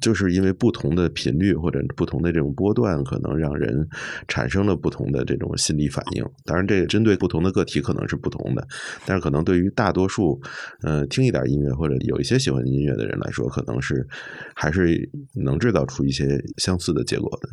[0.00, 3.86] 就是因为不同的频率或者不同的这种波段，可能让人
[4.28, 6.24] 产生了不同的这种心理反应。
[6.44, 8.66] 当然，这个针对不同的个体可能是不同的，
[9.06, 10.40] 但是可能对于大多数
[10.82, 14.06] 呃听一点音乐或者有一些喜欢音乐的人来说，可能是
[14.54, 17.48] 还是能制造出一些相似的结果的。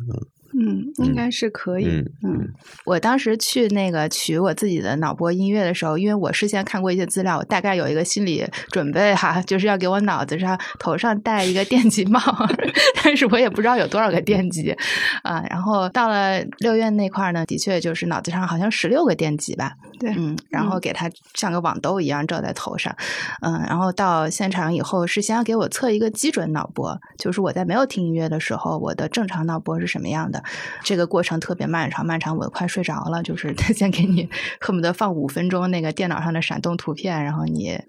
[0.54, 1.86] 嗯，应该是可以。
[1.86, 2.48] 嗯嗯
[2.84, 12.20] 我当时去那个取我自己的脑波音乐的时候，因为我事先看过一些资料，我大概有一个心理准备哈， 就是要给我脑子上头上戴一个电极帽，
[13.02, 14.70] 但是我也不知道有多少个电极
[15.22, 15.42] 啊。
[15.48, 22.94] 然后到了六院那块儿呢，的确就是脑子上好像十六个电极吧，对嗯，然后给它像个网兜一样罩在头上，
[23.40, 30.42] 嗯，然后到现场以后事先给我测一个基准脑波，就是我在没有听音乐的时候，我的正常脑波是什么样的。
[30.82, 34.28] 这个过程特别漫长，漫长我快睡着了，就是 他先给你
[34.60, 37.80] 恨不得放五分钟那个电脑上的闪动图片，然后你。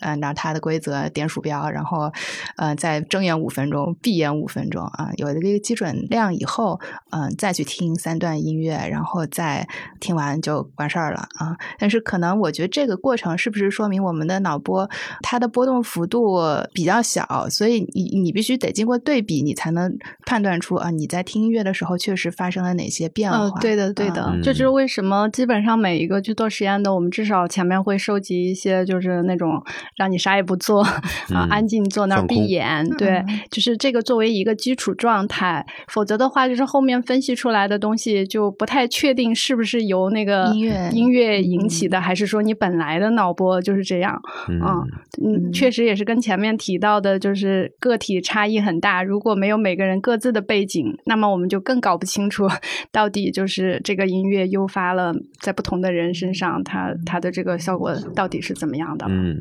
[0.00, 2.12] 按照它的规则点鼠标，然后，
[2.56, 9.66] 呃，再睁眼五分钟，闭眼五分钟啊，有了这个基准量以后，嗯、再去听三段音乐，然后再
[10.00, 11.56] 听完就完事儿了啊。
[11.78, 14.88] 但是可能我觉得这个过程是不是说明我们的脑波
[15.22, 16.40] 它的波动幅度
[16.72, 23.38] 比较小，所以你你必须得经过对比，你才能判断出啊你在听音乐的时候确实发生了哪些变化。
[23.38, 29.62] 哦，对的，对的，这就是为什么基本上每一个去做实验的，我们至少前面会收集一些，就是那种
[29.96, 44.20] 让你啥也不做啊，嗯安静坐那儿闭眼，对嗯，就是这个作为一个基础状态，否则的话，就是后面分析出来的东西就不太确定是不是由那个音乐音乐引起的，还是说你本来的脑波就是这样。
[44.48, 44.88] 嗯嗯
[45.22, 49.02] 嗯，嗯确实也是跟前面提到的，就是个体差异很大。
[49.02, 52.48] 如果没有每个人各自的背景，那么我们就更搞不清楚
[52.90, 59.06] 到底就是这个音乐诱发了在不同的人身上，它它的这个效果到底是怎么样的。
[59.08, 59.40] 嗯，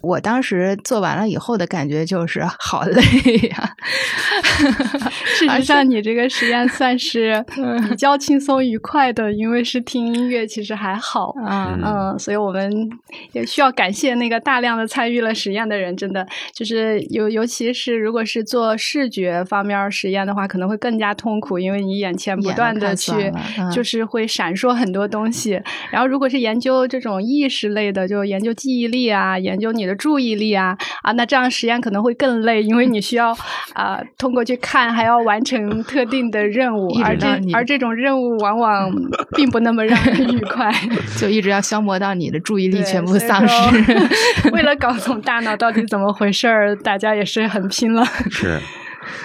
[0.00, 3.02] 我当时做完了以后的感觉就是好累
[3.48, 3.74] 呀、
[5.24, 7.44] 事实上，你这个实验算是
[7.88, 11.34] 比较轻松愉快的，因为是听音乐，其实还好。
[11.44, 12.70] 啊嗯嗯，所以我们
[13.32, 23.32] 也需要感谢那个大量的参与了实验的人，真的就是尤尤其是如果是做视觉方面实验的话，可能会更加痛苦，因为你眼前不断的去
[23.72, 25.60] 就是会闪烁很多东西。
[25.90, 33.36] 然后如果是研究这种意识类的，就研究记忆力啊，研究你的注意力啊啊，那这样实验可能会更累，因为你需要
[33.72, 38.92] 啊、通过去看，还要完成特定的任务而这而这种任务往往
[39.34, 40.70] 并不那么让人愉快。
[41.18, 43.54] 就一直要消磨到你的注意力全部丧失。
[44.52, 48.04] 为了搞懂大脑到底怎么回事儿，大家也是很拼了。
[48.30, 48.60] 是。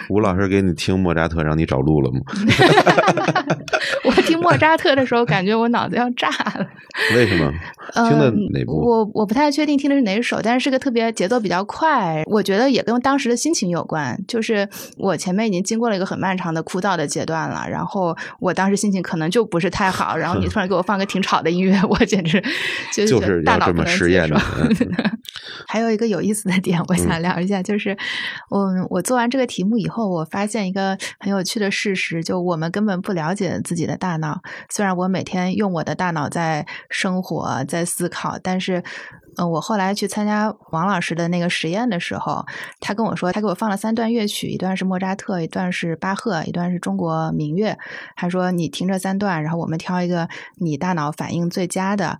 [0.09, 2.19] 吴老师给你听莫扎特，让你找路了吗？
[4.05, 6.67] 我听莫扎特的时候，感觉我脑子要炸了。
[7.15, 7.51] 为什么？
[7.93, 8.73] 听的嗯哪部？
[8.79, 14.17] 我我不太确定听的是哪首，但是是个特别节奏比较快，我觉得也跟当时的心情有关。
[14.27, 22.41] 就是我前面已经经过了一个很漫长的枯燥的阶段了，然后我当时心情可能就不是太好，然后你突然给我放个挺吵的音乐， 我简直
[22.93, 24.39] 就就是是要这么实验的。
[24.59, 24.69] 嗯
[25.67, 27.97] 还有一个有意思的点，我想聊一下，就是
[28.49, 34.41] 我我做完这个题目以后，后我发现一个很有趣的事实，就我们根本不了解自己的大脑。
[34.69, 38.83] 虽然我每天用我的大脑在生活、在思考，但是。
[39.35, 42.45] 嗯，我后来去参加王老师的那个实验的时候，
[42.79, 47.75] 他跟我说，他给我放了三段乐曲，一段是莫扎特，一段是巴赫，一段是中国民乐。
[48.15, 50.29] 他说你听这三段，然后我们挑一个
[50.59, 52.19] 你大脑反应最佳的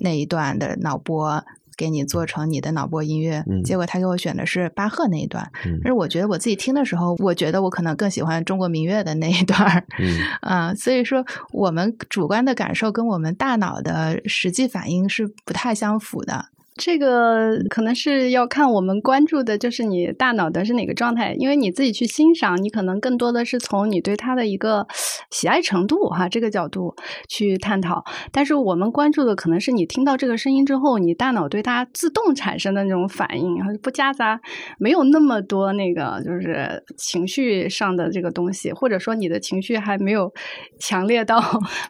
[0.00, 1.42] 那一段的脑波，
[1.76, 5.50] 给你做成你的脑波音乐，嗯结果他给我选的是巴赫那一段。
[5.64, 9.84] 嗯但是我觉得我自己听的时候，我觉得我可能更喜欢中国民乐的那一段。
[9.98, 16.46] 嗯 啊，所以说我们主观的感受跟我们大脑的实际反应是不太相符的。
[16.74, 24.86] 这个可能是要看我们关注的，就是你大脑的是哪个状态，因为你自己去欣赏，你可能更多的是从你对它的一个
[25.30, 26.94] 喜爱程度哈这个角度
[27.28, 28.02] 去探讨。
[28.32, 34.40] 但是我们关注的可能是你听到这个声音之后，你大脑对它自动产生的那种反应，然后不夹杂，
[34.78, 40.32] 没有那么多那个就是情绪上的这个东西，或者说你的情绪还没有
[40.80, 41.38] 强烈到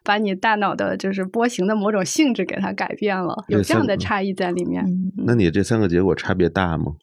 [0.02, 4.71] 把你大脑的就是波形的某种性质给它改变了，有这样的差异在里面。
[4.80, 6.94] 嗯，那你这三个结果差别大吗？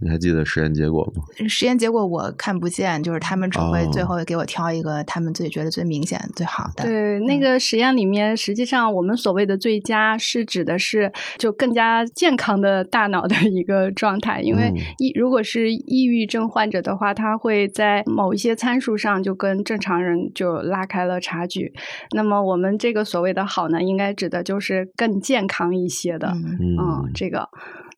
[0.00, 1.22] 你还记得实验结果吗？
[1.48, 6.84] 实验结果我看不见，就是他们只会最哦后给我挑一个他们自己觉得最明显、最好的。
[6.84, 21.72] 对，那个实验里面，实际上我们所谓的最佳是指的是就更加健康的大脑的一个状态，因为嗯抑如果是抑郁症患者的话，他会在某一些参数上就跟正常人就拉开了差距。
[22.14, 27.48] 那么我们这个所谓的好呢，应该指的就是更健康一些的，嗯嗯，这个。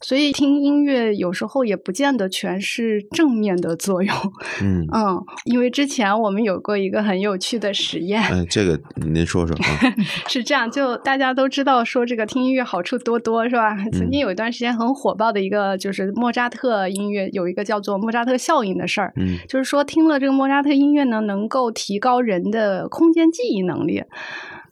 [0.03, 4.15] 所以听音乐有时候也不见得全是正面的作用，
[4.61, 9.95] 嗯，嗯，因为之前我们有过一个很有趣的实验，哎，这个您说说啊。
[10.29, 13.77] 是这样，就大家都知道说这个听音乐好处多多是吧？
[13.93, 24.03] 曾经有一段时间很火爆的一个就是莫扎特音乐，有一个叫做莫扎特效应的事儿，嗯就是说听了这个莫扎特音乐呢，能够提高人的空间记忆能力。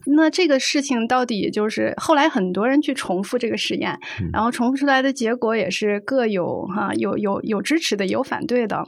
[0.05, 8.83] 那这个事情到底就是后来很多人去重复这个实验，嗯然后重复出来的结果也是各有哈、有有有支持的，也有反对的。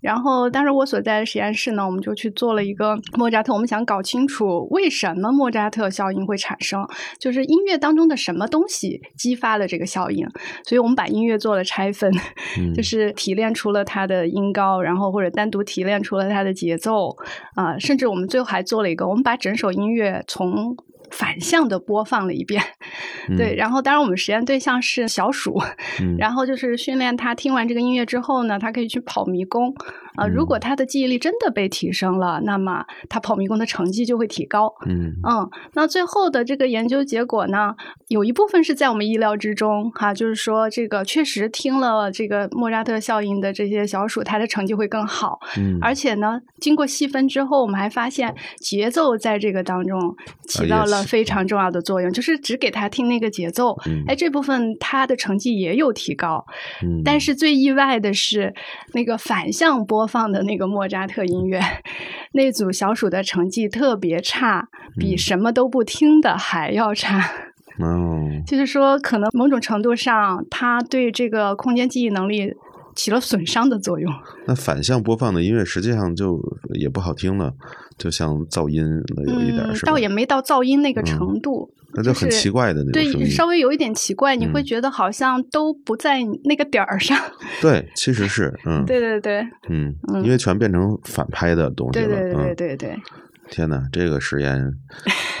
[0.00, 6.84] 然后当时我所在的实验室呢，我们就去做了一个莫扎特，我们想搞清楚为什么莫扎特效应会产生，
[7.20, 10.26] 就是音乐当中的什么东西激发了这个效应。
[10.64, 12.12] 所以我们把音乐做了拆分，
[12.58, 17.16] 嗯就是提炼出了它的音高，然后或者单独提炼出了它的节奏
[17.54, 20.51] 啊、甚至我们最后还做了一个，我们把整首音乐从
[21.10, 22.62] 反向的播放了一遍，
[23.36, 25.60] 对，然后当然我们实验对象是小鼠，
[26.00, 29.74] 嗯然后就是训练它听完这个音乐之后呢，它可以去跑迷宫。
[30.16, 34.72] 啊、如果他的记忆力真的被提升了，那么他跑迷宫的成绩就会提高。
[34.86, 37.74] 嗯嗯，那最后的这个研究结果呢，
[38.08, 45.38] 有一部分是在我们意料之中哈、就是说这个确实听了这个莫扎特效应的这些小鼠，它的成绩会更好。
[45.58, 50.14] 嗯，而且呢，经过细分之后，我们还发现节奏在这个当中
[50.46, 56.44] 起到了非常重要的作用，就是只给他听那个节奏，嗯哎，这部分他的成绩也有提高。
[56.82, 58.54] 嗯但是最意外的是，
[58.92, 61.60] 那个反向播放的那个莫扎特音乐，
[62.32, 67.20] 那组小鼠的成绩特别差，比嗯什么都不听的还要差。
[67.78, 72.52] 哦， 就是说，可能某种程度上，它对这个空间记忆能力
[72.96, 74.12] 起了损伤的作用。
[74.48, 76.40] 那反向播放的音乐实际上就
[76.74, 77.52] 也不好听了，
[77.96, 79.96] 就像噪音了有一点儿，嗯，倒？
[79.96, 81.70] 也没到噪音那个嗯程度。
[81.94, 87.18] 那就很奇怪的那种声对，稍微有一点奇怪，你会嗯觉得好像都不在那个点儿上。
[87.60, 92.06] 对，其实是 嗯，对对对，嗯，嗯因为全变成反拍的东西了。
[92.06, 92.96] 对对对嗯，对对，
[93.52, 94.58] 天哪，这个实验，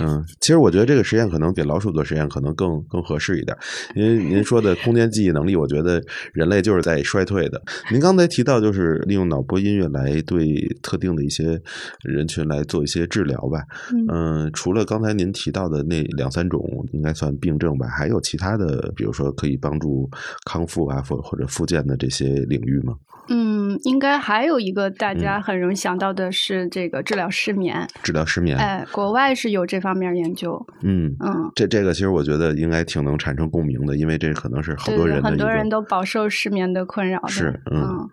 [0.02, 3.56] 嗯，其实我觉得这个实验可能比老鼠做实验可能更更合适一点，
[3.94, 5.98] 因为您说的空间记忆能力，我觉得
[6.34, 7.58] 人类就是在衰退的。
[7.90, 11.58] 您刚才提到就是利用脑波音乐来对特定的一些
[12.02, 20.06] 人群来做一些治疗吧，嗯嗯，除了刚才您提到的那两三种应该算病症吧，还有其他的，比如说可以帮助
[20.44, 22.92] 康复啊，或或者复健的这些领域吗？
[23.28, 27.86] 嗯，应该还有一个大家嗯很容易想到的是这个治疗失眠。
[28.02, 28.56] 治疗失眠？
[28.56, 30.64] 哎，国外是有这方面研究。
[30.82, 37.28] 嗯，嗯，这这个其实我觉得应该挺能产生共鸣的，因为这可能是好多人很多人都饱受失眠的困扰的。
[37.28, 38.08] 是嗯嗯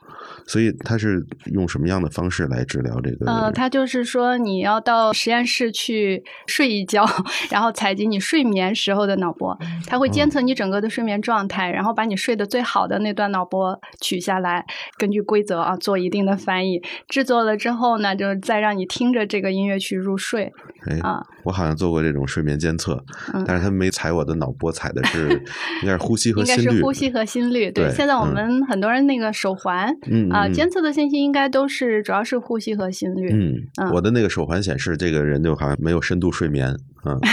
[0.45, 1.23] 所以他是
[1.53, 3.31] 用什么样的方式来治疗这个？
[3.31, 7.05] 呃，他就是说你要到实验室去睡一觉，
[7.51, 14.65] 然后采集你睡眠时候的脑波，他会监测你整个的睡眠状态，然后把你睡得最好的那段脑波取下来，
[14.97, 20.51] 根据规则啊做一定的翻译，制作了之后呢，就是再让你听着这个音乐去入睡
[20.89, 21.21] 哎，啊。
[21.43, 23.03] 我好像做过这种睡眠监测，
[23.33, 25.29] 嗯但是他们没踩我的脑波，踩的是
[25.83, 26.77] 应该是呼吸和应该心率。
[26.77, 27.85] 是呼吸和心率，对。
[27.85, 29.93] 对现在我嗯们很多人那个手环
[30.31, 33.29] 啊、监测的信息应该都是主要是呼吸和心率。
[33.33, 36.69] 嗯，嗯我的那个手环显示这个人就好像没有深度睡眠，
[37.05, 37.19] 嗯，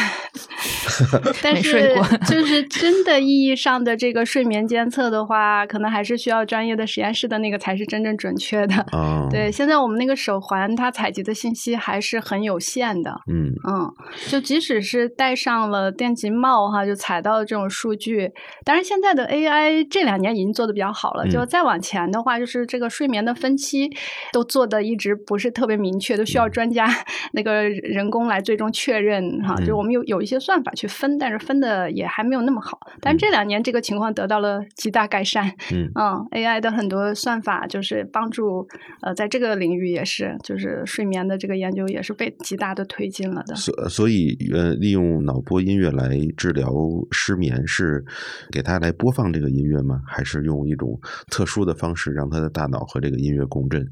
[1.43, 1.95] 但是
[2.29, 8.75] 就是 真的意义上的这个睡眠监测的话，可能还是需要专业的实验室的那个才是真正准确的。
[8.93, 13.11] 啊， 对，现在我们那个手环它采集的信息还是很有限的。
[13.33, 13.91] 嗯嗯，
[14.29, 18.31] 就即使是戴上了电极帽哈，就采到的这种数据，
[18.65, 21.27] 当然现在的 AI 这两年已经做的比较好了。
[21.29, 23.91] 就嗯再往前的话，就是这个睡眠的分期
[24.33, 26.89] 都做的一直不是特别明确，都需要专家
[27.33, 29.55] 那个人工来最终确认哈。
[29.59, 32.79] 嗯就我们有有一些算法去分，但是分的也还没有那么好。
[33.01, 35.47] 但是这两年这个情况得到了极大改善。
[35.73, 38.67] 嗯嗯，AI 的很多算法就是帮助
[39.03, 43.55] 呃，在这个领域也是，就是睡眠的这个研究也是被极大的推进了的。
[43.55, 46.71] 所所以呃，利用脑波音乐来治疗
[47.11, 48.05] 失眠，是
[48.51, 50.01] 给他来播放这个音乐吗？
[50.07, 50.99] 还是用一种
[51.31, 53.87] 特殊的方式让他的大脑和这个音乐共振？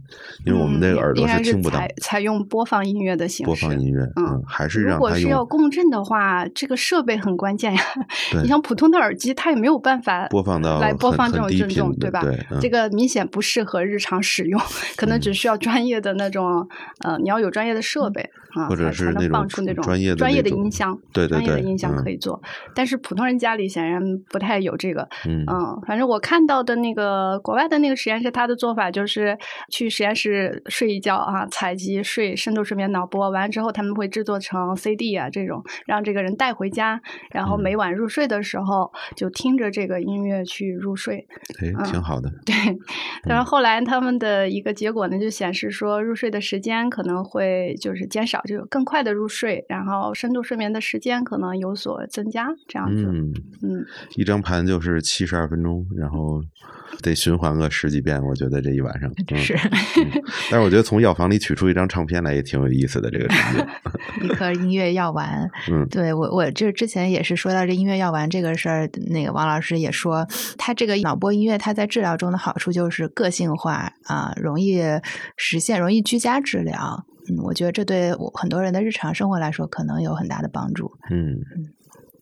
[0.45, 3.47] 因为我们嗯的耳朵是听不到采采用播放音乐的形式。
[3.47, 7.81] 播放音乐，嗯嗯，还是让如果是要共振的话，这个设备很关键呀。
[8.43, 12.21] 你像普通的耳机，它也没有办法播放到来播放这种震动，吧？
[12.21, 14.61] 对嗯这个明显不适合日常使用，
[14.97, 16.69] 可能只需要专业的那种，
[17.03, 22.41] 呃，你要有专业的设备啊，或者是那种放出那种专业的专业的音箱，对对对专业的音箱嗯可以做，
[22.75, 24.01] 但是普通人家里显然
[24.31, 25.09] 不太有这个。
[25.27, 29.37] 嗯嗯，反正我看到的那个国外的那个实验室，他的做法就是
[29.71, 37.01] 去实验室睡一觉啊，采集睡深度睡眠脑波，完了之后他们会制作成 CD 啊这种，让这个人带回家，
[37.31, 41.27] 然后嗯每晚入睡的时候就听着这个音乐去入睡。
[41.61, 42.55] 哎，嗯挺好的，对，
[43.25, 53.05] 但是后来他们的一个结果呢，就显示说入睡的时间可能会就是减少，就更快的入睡，然后深度睡眠的时间可能有所增加，这样子。
[53.05, 53.33] 嗯，
[53.63, 53.87] 嗯
[54.17, 56.43] 一张盘就是七十二分钟，然后
[57.03, 63.67] 得循环个十几遍，我觉得这一晚上 嗯是嗯但是我觉得从药房里取出一张唱片来也挺有意思的，这个场景。
[64.23, 65.51] 一颗音乐药丸。
[65.71, 70.27] 嗯 对我，我这之前也是说到这音乐药丸这个事儿，那个王老师也说，
[70.59, 74.81] 他这个脑波音乐，它在治疗中的好处就是个性化啊，容易
[75.37, 77.05] 实现，容易居家治疗。
[77.29, 80.91] 嗯，我觉得这对我很多人的日常生活来说，可能有很大的帮助。
[81.11, 81.39] 嗯，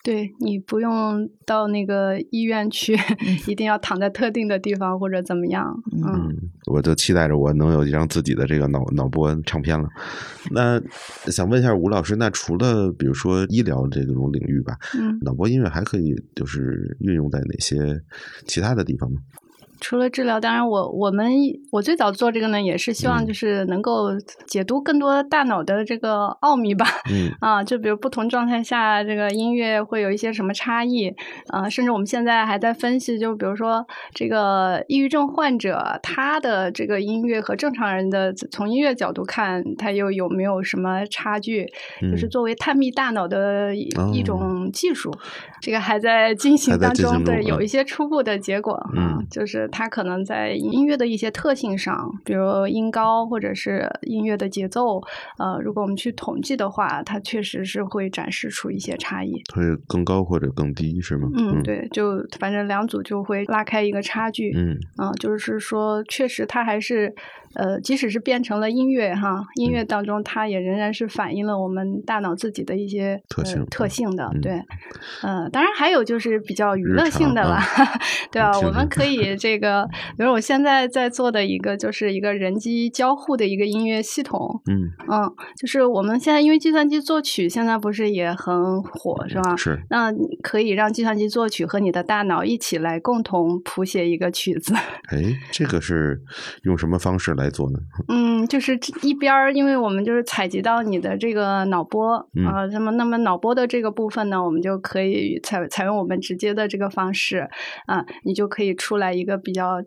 [0.02, 2.96] 对你不用到那个医院去，
[3.46, 5.80] 一定要躺在特定的地方或者怎么样。
[5.92, 6.36] 嗯，嗯，
[6.66, 9.88] 我就期待着我能有一张自己的这个脑脑波唱片了。
[10.50, 10.80] 那
[11.30, 18.00] 想问一下吴老师，那除了比如说医疗这种领域吧，嗯脑波音乐还可以就是运用在哪些
[18.46, 19.20] 其他的地方吗？
[19.82, 21.28] 除了治疗，当然我我们
[21.72, 24.10] 我最早做这个呢，也是希望嗯就是能够
[24.46, 26.86] 解读更多大脑的这个奥秘吧。
[27.10, 31.12] 嗯 啊，就比如不同状态下，这个音乐会有一些什么差异
[31.48, 31.68] 啊？
[31.68, 41.66] 甚至我们现在还在分析，就比如说这个抑郁症患者，他的这个音乐和正常人的从音乐角度看，他又有没有什么差距？
[42.00, 45.12] 就是嗯作为探秘大脑的一哦一种技术，
[45.60, 55.00] 这个还在进行当中，对，有一些初步的结果啊，嗯就是它可能在音乐的一些特性上，比如音高或者是音乐的节奏，
[55.38, 59.32] 呃，如果我们去统计的话，它确实是会展示出一些差异。
[59.54, 61.28] 会更高或者更低是吗？
[61.34, 64.52] 嗯，对，就反正两组就会拉开一个差距。
[64.54, 67.14] 嗯啊、就是说，确实它还是，
[67.54, 74.52] 呃，即使是变成了音乐哈，音嗯乐当中它也仍然是反映了我们大脑自己的一些特性呃、特性的，嗯对，
[75.22, 77.64] 呃，当然还有就是比较娱乐性的常啦，
[78.30, 78.52] 对吧？
[78.52, 79.61] 听 听我们可以这个，
[80.16, 89.56] 比如我现在在做的一个就是一个人机交互的一个音乐系统，嗯，嗯，就是我们现在因为计算机作曲现在不是也很火是吧？
[89.56, 94.74] 是那可以让计算机作曲和你的大脑一起来共同谱写一个曲子。
[95.10, 96.20] 哎，这个是
[96.64, 97.78] 用什么方式来做呢？
[98.08, 107.48] 嗯，就是一边儿，因为我们就是采集到你的这个脑波嗯啊，那么那么脑波的这个部分呢，我们就可以采采用我们直接的这个方式
[107.86, 109.82] 啊，你就可以出来一个比较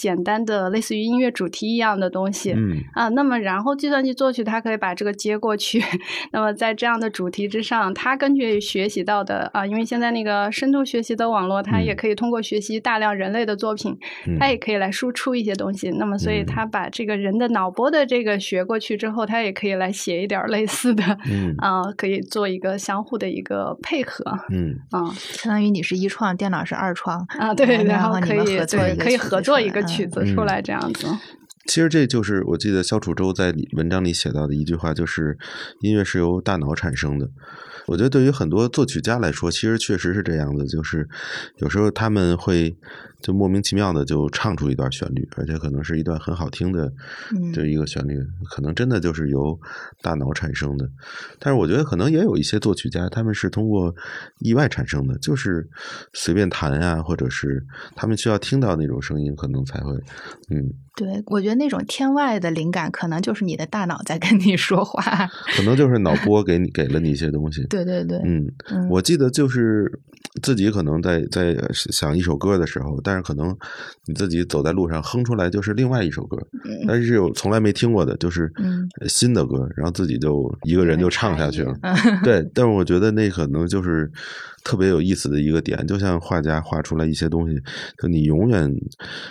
[0.00, 2.52] 简单的类似于音乐主题一样的东西。
[2.52, 2.80] 嗯。
[2.94, 5.82] 啊，那么然后计算机作曲它可以把这个接过去，
[6.32, 13.94] 那么在这样的主题之上，它根据学习到的啊，因为现在那个深度学习的网络，它也嗯可以通过学习大量人类的作品，
[14.26, 14.38] 嗯。
[14.38, 15.90] 它也可以来输出一些东西。
[15.90, 16.46] 那么所以嗯。
[16.46, 21.54] 它把这个人的脑波的这个学过去之后，它也可以来写一点儿类似的，嗯。
[21.58, 24.24] 啊，可以做一个相互的一个配合。
[24.50, 24.76] 嗯。
[24.90, 25.12] 啊。
[25.14, 31.06] 相当于你是一创，电脑是二创啊，对，然然后可以你们合作对可以合作一个曲子出来这样子。
[31.66, 35.38] 其实这就是我记得肖楚洲在文章里写到的一句话，就是
[35.80, 37.28] 音乐是由大脑产生的。
[37.86, 41.08] 我觉得对于很多作曲家来说，其实确实是这样的，就是
[41.58, 42.76] 有时候他们会
[43.20, 46.92] 就莫名其妙的就唱出一段旋律，而且可能是一段很好听的
[47.52, 48.16] 就一个旋律，
[48.50, 49.58] 可能真的就是由
[50.02, 50.88] 大脑产生的。
[51.38, 53.94] 但是我觉得可能也有一些作曲家，他们是通过
[54.38, 55.68] 意外产生的，就是
[56.12, 59.92] 随便弹啊，或者是他们需要听到那种声音，可能才会
[60.50, 60.72] 嗯。
[61.00, 65.26] 对，我觉得那种天外的灵感，可能就是你的大脑在跟你说话，
[65.56, 67.64] 可能就是脑波给你给了你一些东西。
[67.70, 68.46] 对对对，嗯，
[68.90, 69.90] 我记得就是
[70.42, 73.56] 自己可能在在想一首歌的时候，但是可能
[74.04, 76.36] 你自己走在路上哼出来就是另外一首歌，
[76.86, 78.52] 但是有从来没听过的，就是
[79.08, 81.74] 新的歌，然后自己就一个人就唱下去了。
[82.22, 84.12] 对，但是我觉得那可能就是
[84.64, 87.60] 特别有意思的一个点，就像画家画出来一些东西，
[87.98, 88.72] 就你永远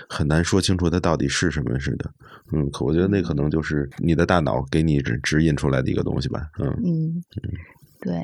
[0.07, 1.79] 很难说清楚它到底是什么。
[1.79, 2.11] 似的，
[2.51, 7.23] 嗯，我觉得那可能就是你的大脑给你指指引出来的一个东西吧，嗯嗯，
[8.01, 8.19] 对。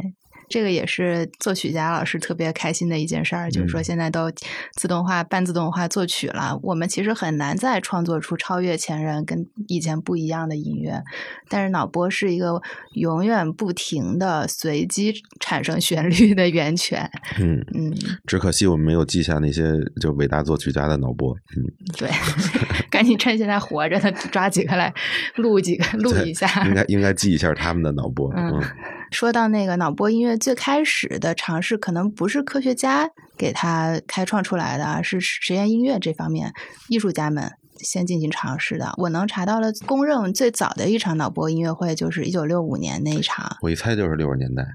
[0.49, 4.31] 这个也是作曲家老师特别开心的一件事儿，就是说现在都
[4.73, 11.01] 自动化、半自动化作曲了，我们其实很难再创作出超越前人、跟以前不一样的音乐。
[11.49, 12.61] 但是脑波是一个
[12.93, 17.09] 永远不停的随机产生旋律的源泉。
[17.39, 17.93] 嗯嗯，
[18.25, 21.35] 只可惜我们没有记下那些就伟大作曲家的脑波。
[21.55, 21.63] 嗯，
[21.97, 22.09] 对，
[22.89, 24.93] 赶紧趁现在活着的抓几个来
[25.35, 26.65] 录几个，录一下。
[26.65, 28.31] 应该应该记一下他们的脑波。
[28.35, 28.61] 嗯。
[29.11, 36.51] 说到那个脑波音乐，最开始的尝试可能不是科学家给他开创出来的，是实验音乐这方面
[36.89, 38.93] 艺术家们先进行尝试的。
[38.97, 43.57] 我能查到了，公认最早的一场脑波音乐会就是一九六五年那一场。
[43.61, 44.65] 我一猜就是六十年代，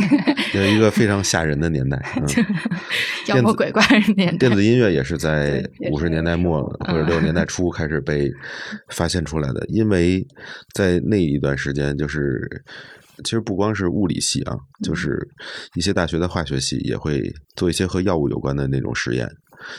[0.54, 1.98] 有一个非常吓人的年代，
[3.28, 3.82] 妖魔鬼怪
[4.16, 4.48] 年代。
[4.48, 8.30] 电子音乐也是在五十年代末或者六十年代初开始被
[8.88, 10.26] 发现出来的，因为
[10.74, 12.64] 在那一段时间就是。
[13.24, 15.28] 其实不光是物理系啊，就是
[15.74, 17.22] 一些大学的化学系也会
[17.54, 19.28] 做一些和药物有关的那种实验。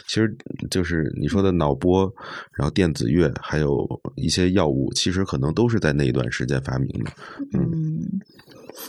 [0.08, 0.36] 其实
[0.72, 2.12] 就是你说的脑波，
[2.54, 7.12] 然后电子乐，还有一些药物，其实可能都是在那一段时间发明的。
[7.54, 8.02] 嗯。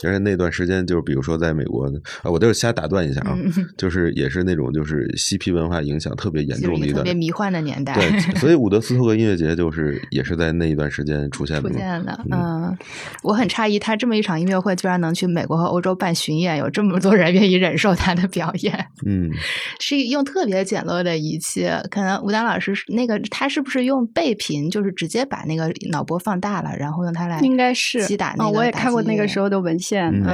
[0.03, 1.85] 而且那段时间，就是比如说在美国，
[2.21, 3.37] 啊，我就是瞎打断一下啊，
[3.77, 7.93] 就是也是那种就是嬉皮文化影响特别严重的一段，特别迷幻的年代。
[7.95, 11.69] 对， 所以伍德斯托克音乐节就是也是在那一段时间出现的。
[11.69, 12.77] 出现的，嗯，
[13.23, 18.85] 我很诧异，他这么一场音乐会居然能去美国和欧洲办巡演，有这么多人愿意忍受他的表演。
[19.05, 19.31] 嗯，
[19.81, 28.57] 是用特别简陋的仪器，可能吴丹老师那个他是不是用倍频，就是直接把那个脑波放大了，然后用它来应该是击打那个。
[28.57, 29.78] 我也看过那个时候的文。
[29.79, 30.33] 线对，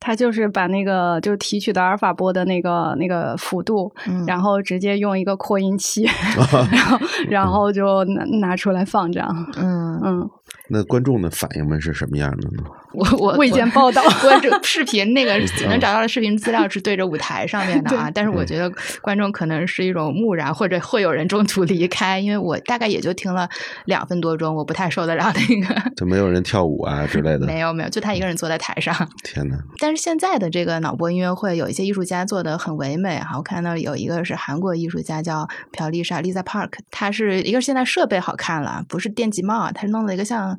[0.00, 3.92] 他就是把那个就是提取的阿尔法波的那个那个幅度，
[4.26, 6.58] 然后直接用一个扩音器， 然后
[7.28, 10.30] 然后就拿拿出来放这样，嗯嗯。
[10.68, 12.64] 那观众的反应们是什么样的呢？
[12.96, 15.36] 我我未见报道， 观众视频那个
[15.68, 18.70] 能找到的视频资料是对着舞台上面的啊，但是我觉得
[19.02, 23.48] 观众可能是一种木然，或者会有人中途离开，因为我大概也就听了
[23.84, 25.90] 两分多钟，我不太受得了那个。
[25.96, 27.46] 就没有人跳舞啊 之类的？
[27.46, 28.94] 没有没有，就他一个人坐在台上。
[29.22, 29.56] 天哪！
[29.78, 40.58] 但是现在的这个脑波音乐会，有一些艺术家做的很唯美哈，我看到有一个是韩国艺术家叫朴丽莎 Lisa Park，他是一个现在设备好看了，不是电极帽，他弄了一个像。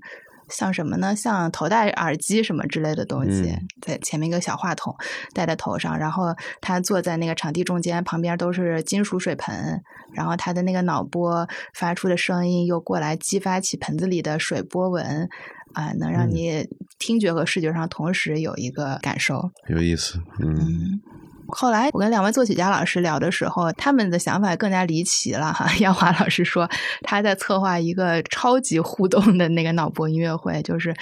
[0.50, 1.16] 像什么呢？
[1.16, 4.96] 像头戴耳机什么之类的东西，在前面一个小话筒
[5.34, 9.82] 戴在头上，然后他坐在那个场地中间，旁边都是金属水盆，
[10.14, 15.30] 然后他的那个脑波发出的声音又过来激发起盆子里的水波纹，
[15.74, 16.68] 啊，能让你
[16.98, 21.02] 听觉和视觉上同时有一个感受，有意思，嗯。
[21.50, 25.68] 后来我跟两位作曲家老师聊的时候，他们的想法更加离奇了哈。
[25.80, 26.70] 杨华老师说
[27.04, 30.96] 他在策划一个超级互动的那个脑波音乐会，就是。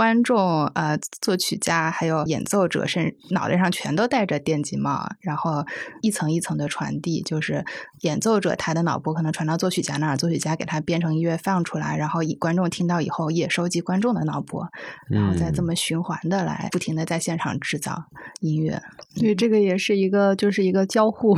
[0.00, 5.62] 观众、呃，作曲家还有演奏者，甚至脑袋上全都戴着电极帽，然后
[6.00, 7.62] 一层一层的传递，就是
[8.00, 14.66] 演奏者他的脑波可能传到作曲家那儿，作曲家给他编成音乐放出来，然后以观众听到以后也收集观众的脑波，
[15.10, 18.04] 然后再这么循环的来不停的在现场制造
[18.40, 18.80] 音乐。
[19.16, 21.36] 所以这个也是一个就是一个交互，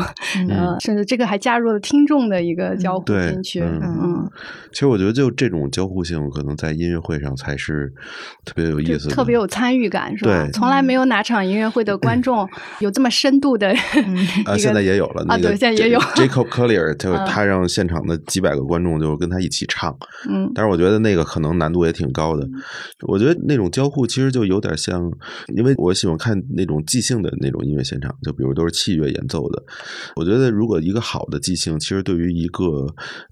[0.49, 3.61] 嗯，甚至这个还加入了听众的一个交互进去。
[3.61, 4.31] 嗯嗯，
[4.73, 7.93] 其实我觉得就这种交互性，可能在音乐会上才是。
[8.55, 10.45] 特别有意思，特别有参与感，是吧？
[10.45, 12.47] 对，从来没有哪场音乐会的观众
[12.81, 13.69] 有这么深度的。
[14.45, 15.99] 啊，现在也有了，啊，对，现在也有。
[16.15, 19.97] Jacob Collier，就他让现场的几百个观众就跟他一起唱，
[20.29, 22.47] 嗯，但是我觉得那个可能难度也挺高的。
[23.09, 25.11] 我觉得那种交互其实就有点像，
[25.57, 29.63] 因为我喜欢看那种即兴的那种音乐现场，就比如都是器乐演奏的。
[30.17, 32.65] 我觉得如果一个好的即兴，其实对于一个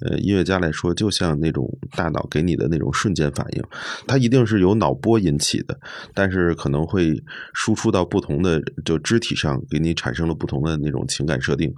[0.00, 3.62] 呃音乐家来说，就像那种大脑给你的那种瞬间反应，
[4.06, 5.78] 它一定是有脑波引起的，
[6.14, 7.12] 但是可能会
[7.54, 11.72] 输出到不同的就肢体上，给你产生了不同的那种情感设定，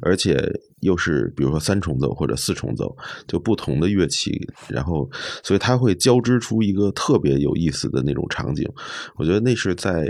[0.00, 0.36] 而且
[0.80, 2.96] 又是比如说三重奏或者四重奏，
[3.26, 4.32] 就不同的乐器，
[4.68, 5.08] 然后
[5.42, 8.68] 所以它会交织出一个特别有意思的那种场景。
[9.16, 10.08] 我觉得那是在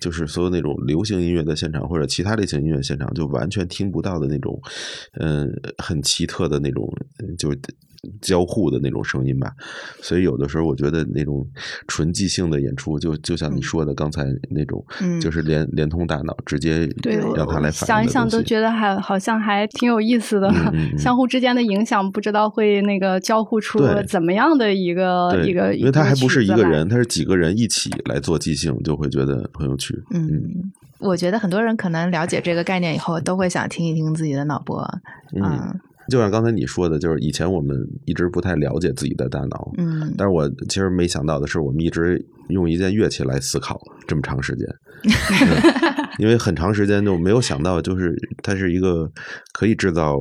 [0.00, 4.60] 就是所有那种流行音乐的现场或者其他类型音乐现场就完全听不到的那种，
[5.20, 6.88] 嗯，很奇特的那种
[7.38, 7.58] 就是。
[8.22, 9.52] 交互的那种声音吧，
[10.00, 11.46] 所以有的时候我觉得那种
[11.86, 20.98] 纯即兴的演出，就就像你说的刚才那种，嗯就是连连通大脑，直接对让它来想一想都觉得还好像还挺有意思的，嗯嗯 嗯。
[20.98, 29.94] 相互之间的影响，不知道会那个交互出怎么样的一个一个，因为他还不是一个人，他是几个人一起来做即兴，就会觉得很有趣。
[30.14, 30.70] 嗯，
[31.00, 34.82] 我觉得很多人可能了解这个概念以后，都会想听一听自己的脑波，
[35.34, 35.80] 嗯。
[36.08, 44.66] 就像刚才你说的，就是以前我们一直不太了解自己的大脑，嗯，但是我其实没想到的是，我们一直用一件乐器来思考这么长时间，
[46.18, 49.10] 因为很长时间就没有想到，就是它是一个
[49.52, 50.16] 可以制造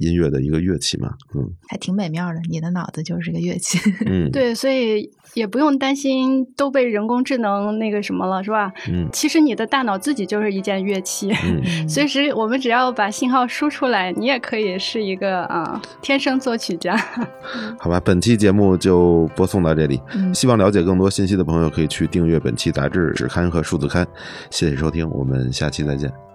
[0.00, 2.40] 音乐的一个乐器嘛，嗯，还挺美妙的。
[2.48, 8.72] 你的脑子就是个乐器，嗯， 对，所以也不用担心都被人工智能那个什么了，是吧？
[8.88, 16.96] 嗯，其实你的大脑自己就是一件乐器，嗯， 随时我们只要把信号输出来，你也可以是一个啊天生作曲家。
[17.78, 20.00] 好吧，本期节目就播送到这里。
[20.14, 24.06] 嗯希望了解更多信息的朋友可以去订阅本期杂志《纸刊》和数字刊。
[24.50, 26.29] 谢谢收听，我们下期再见。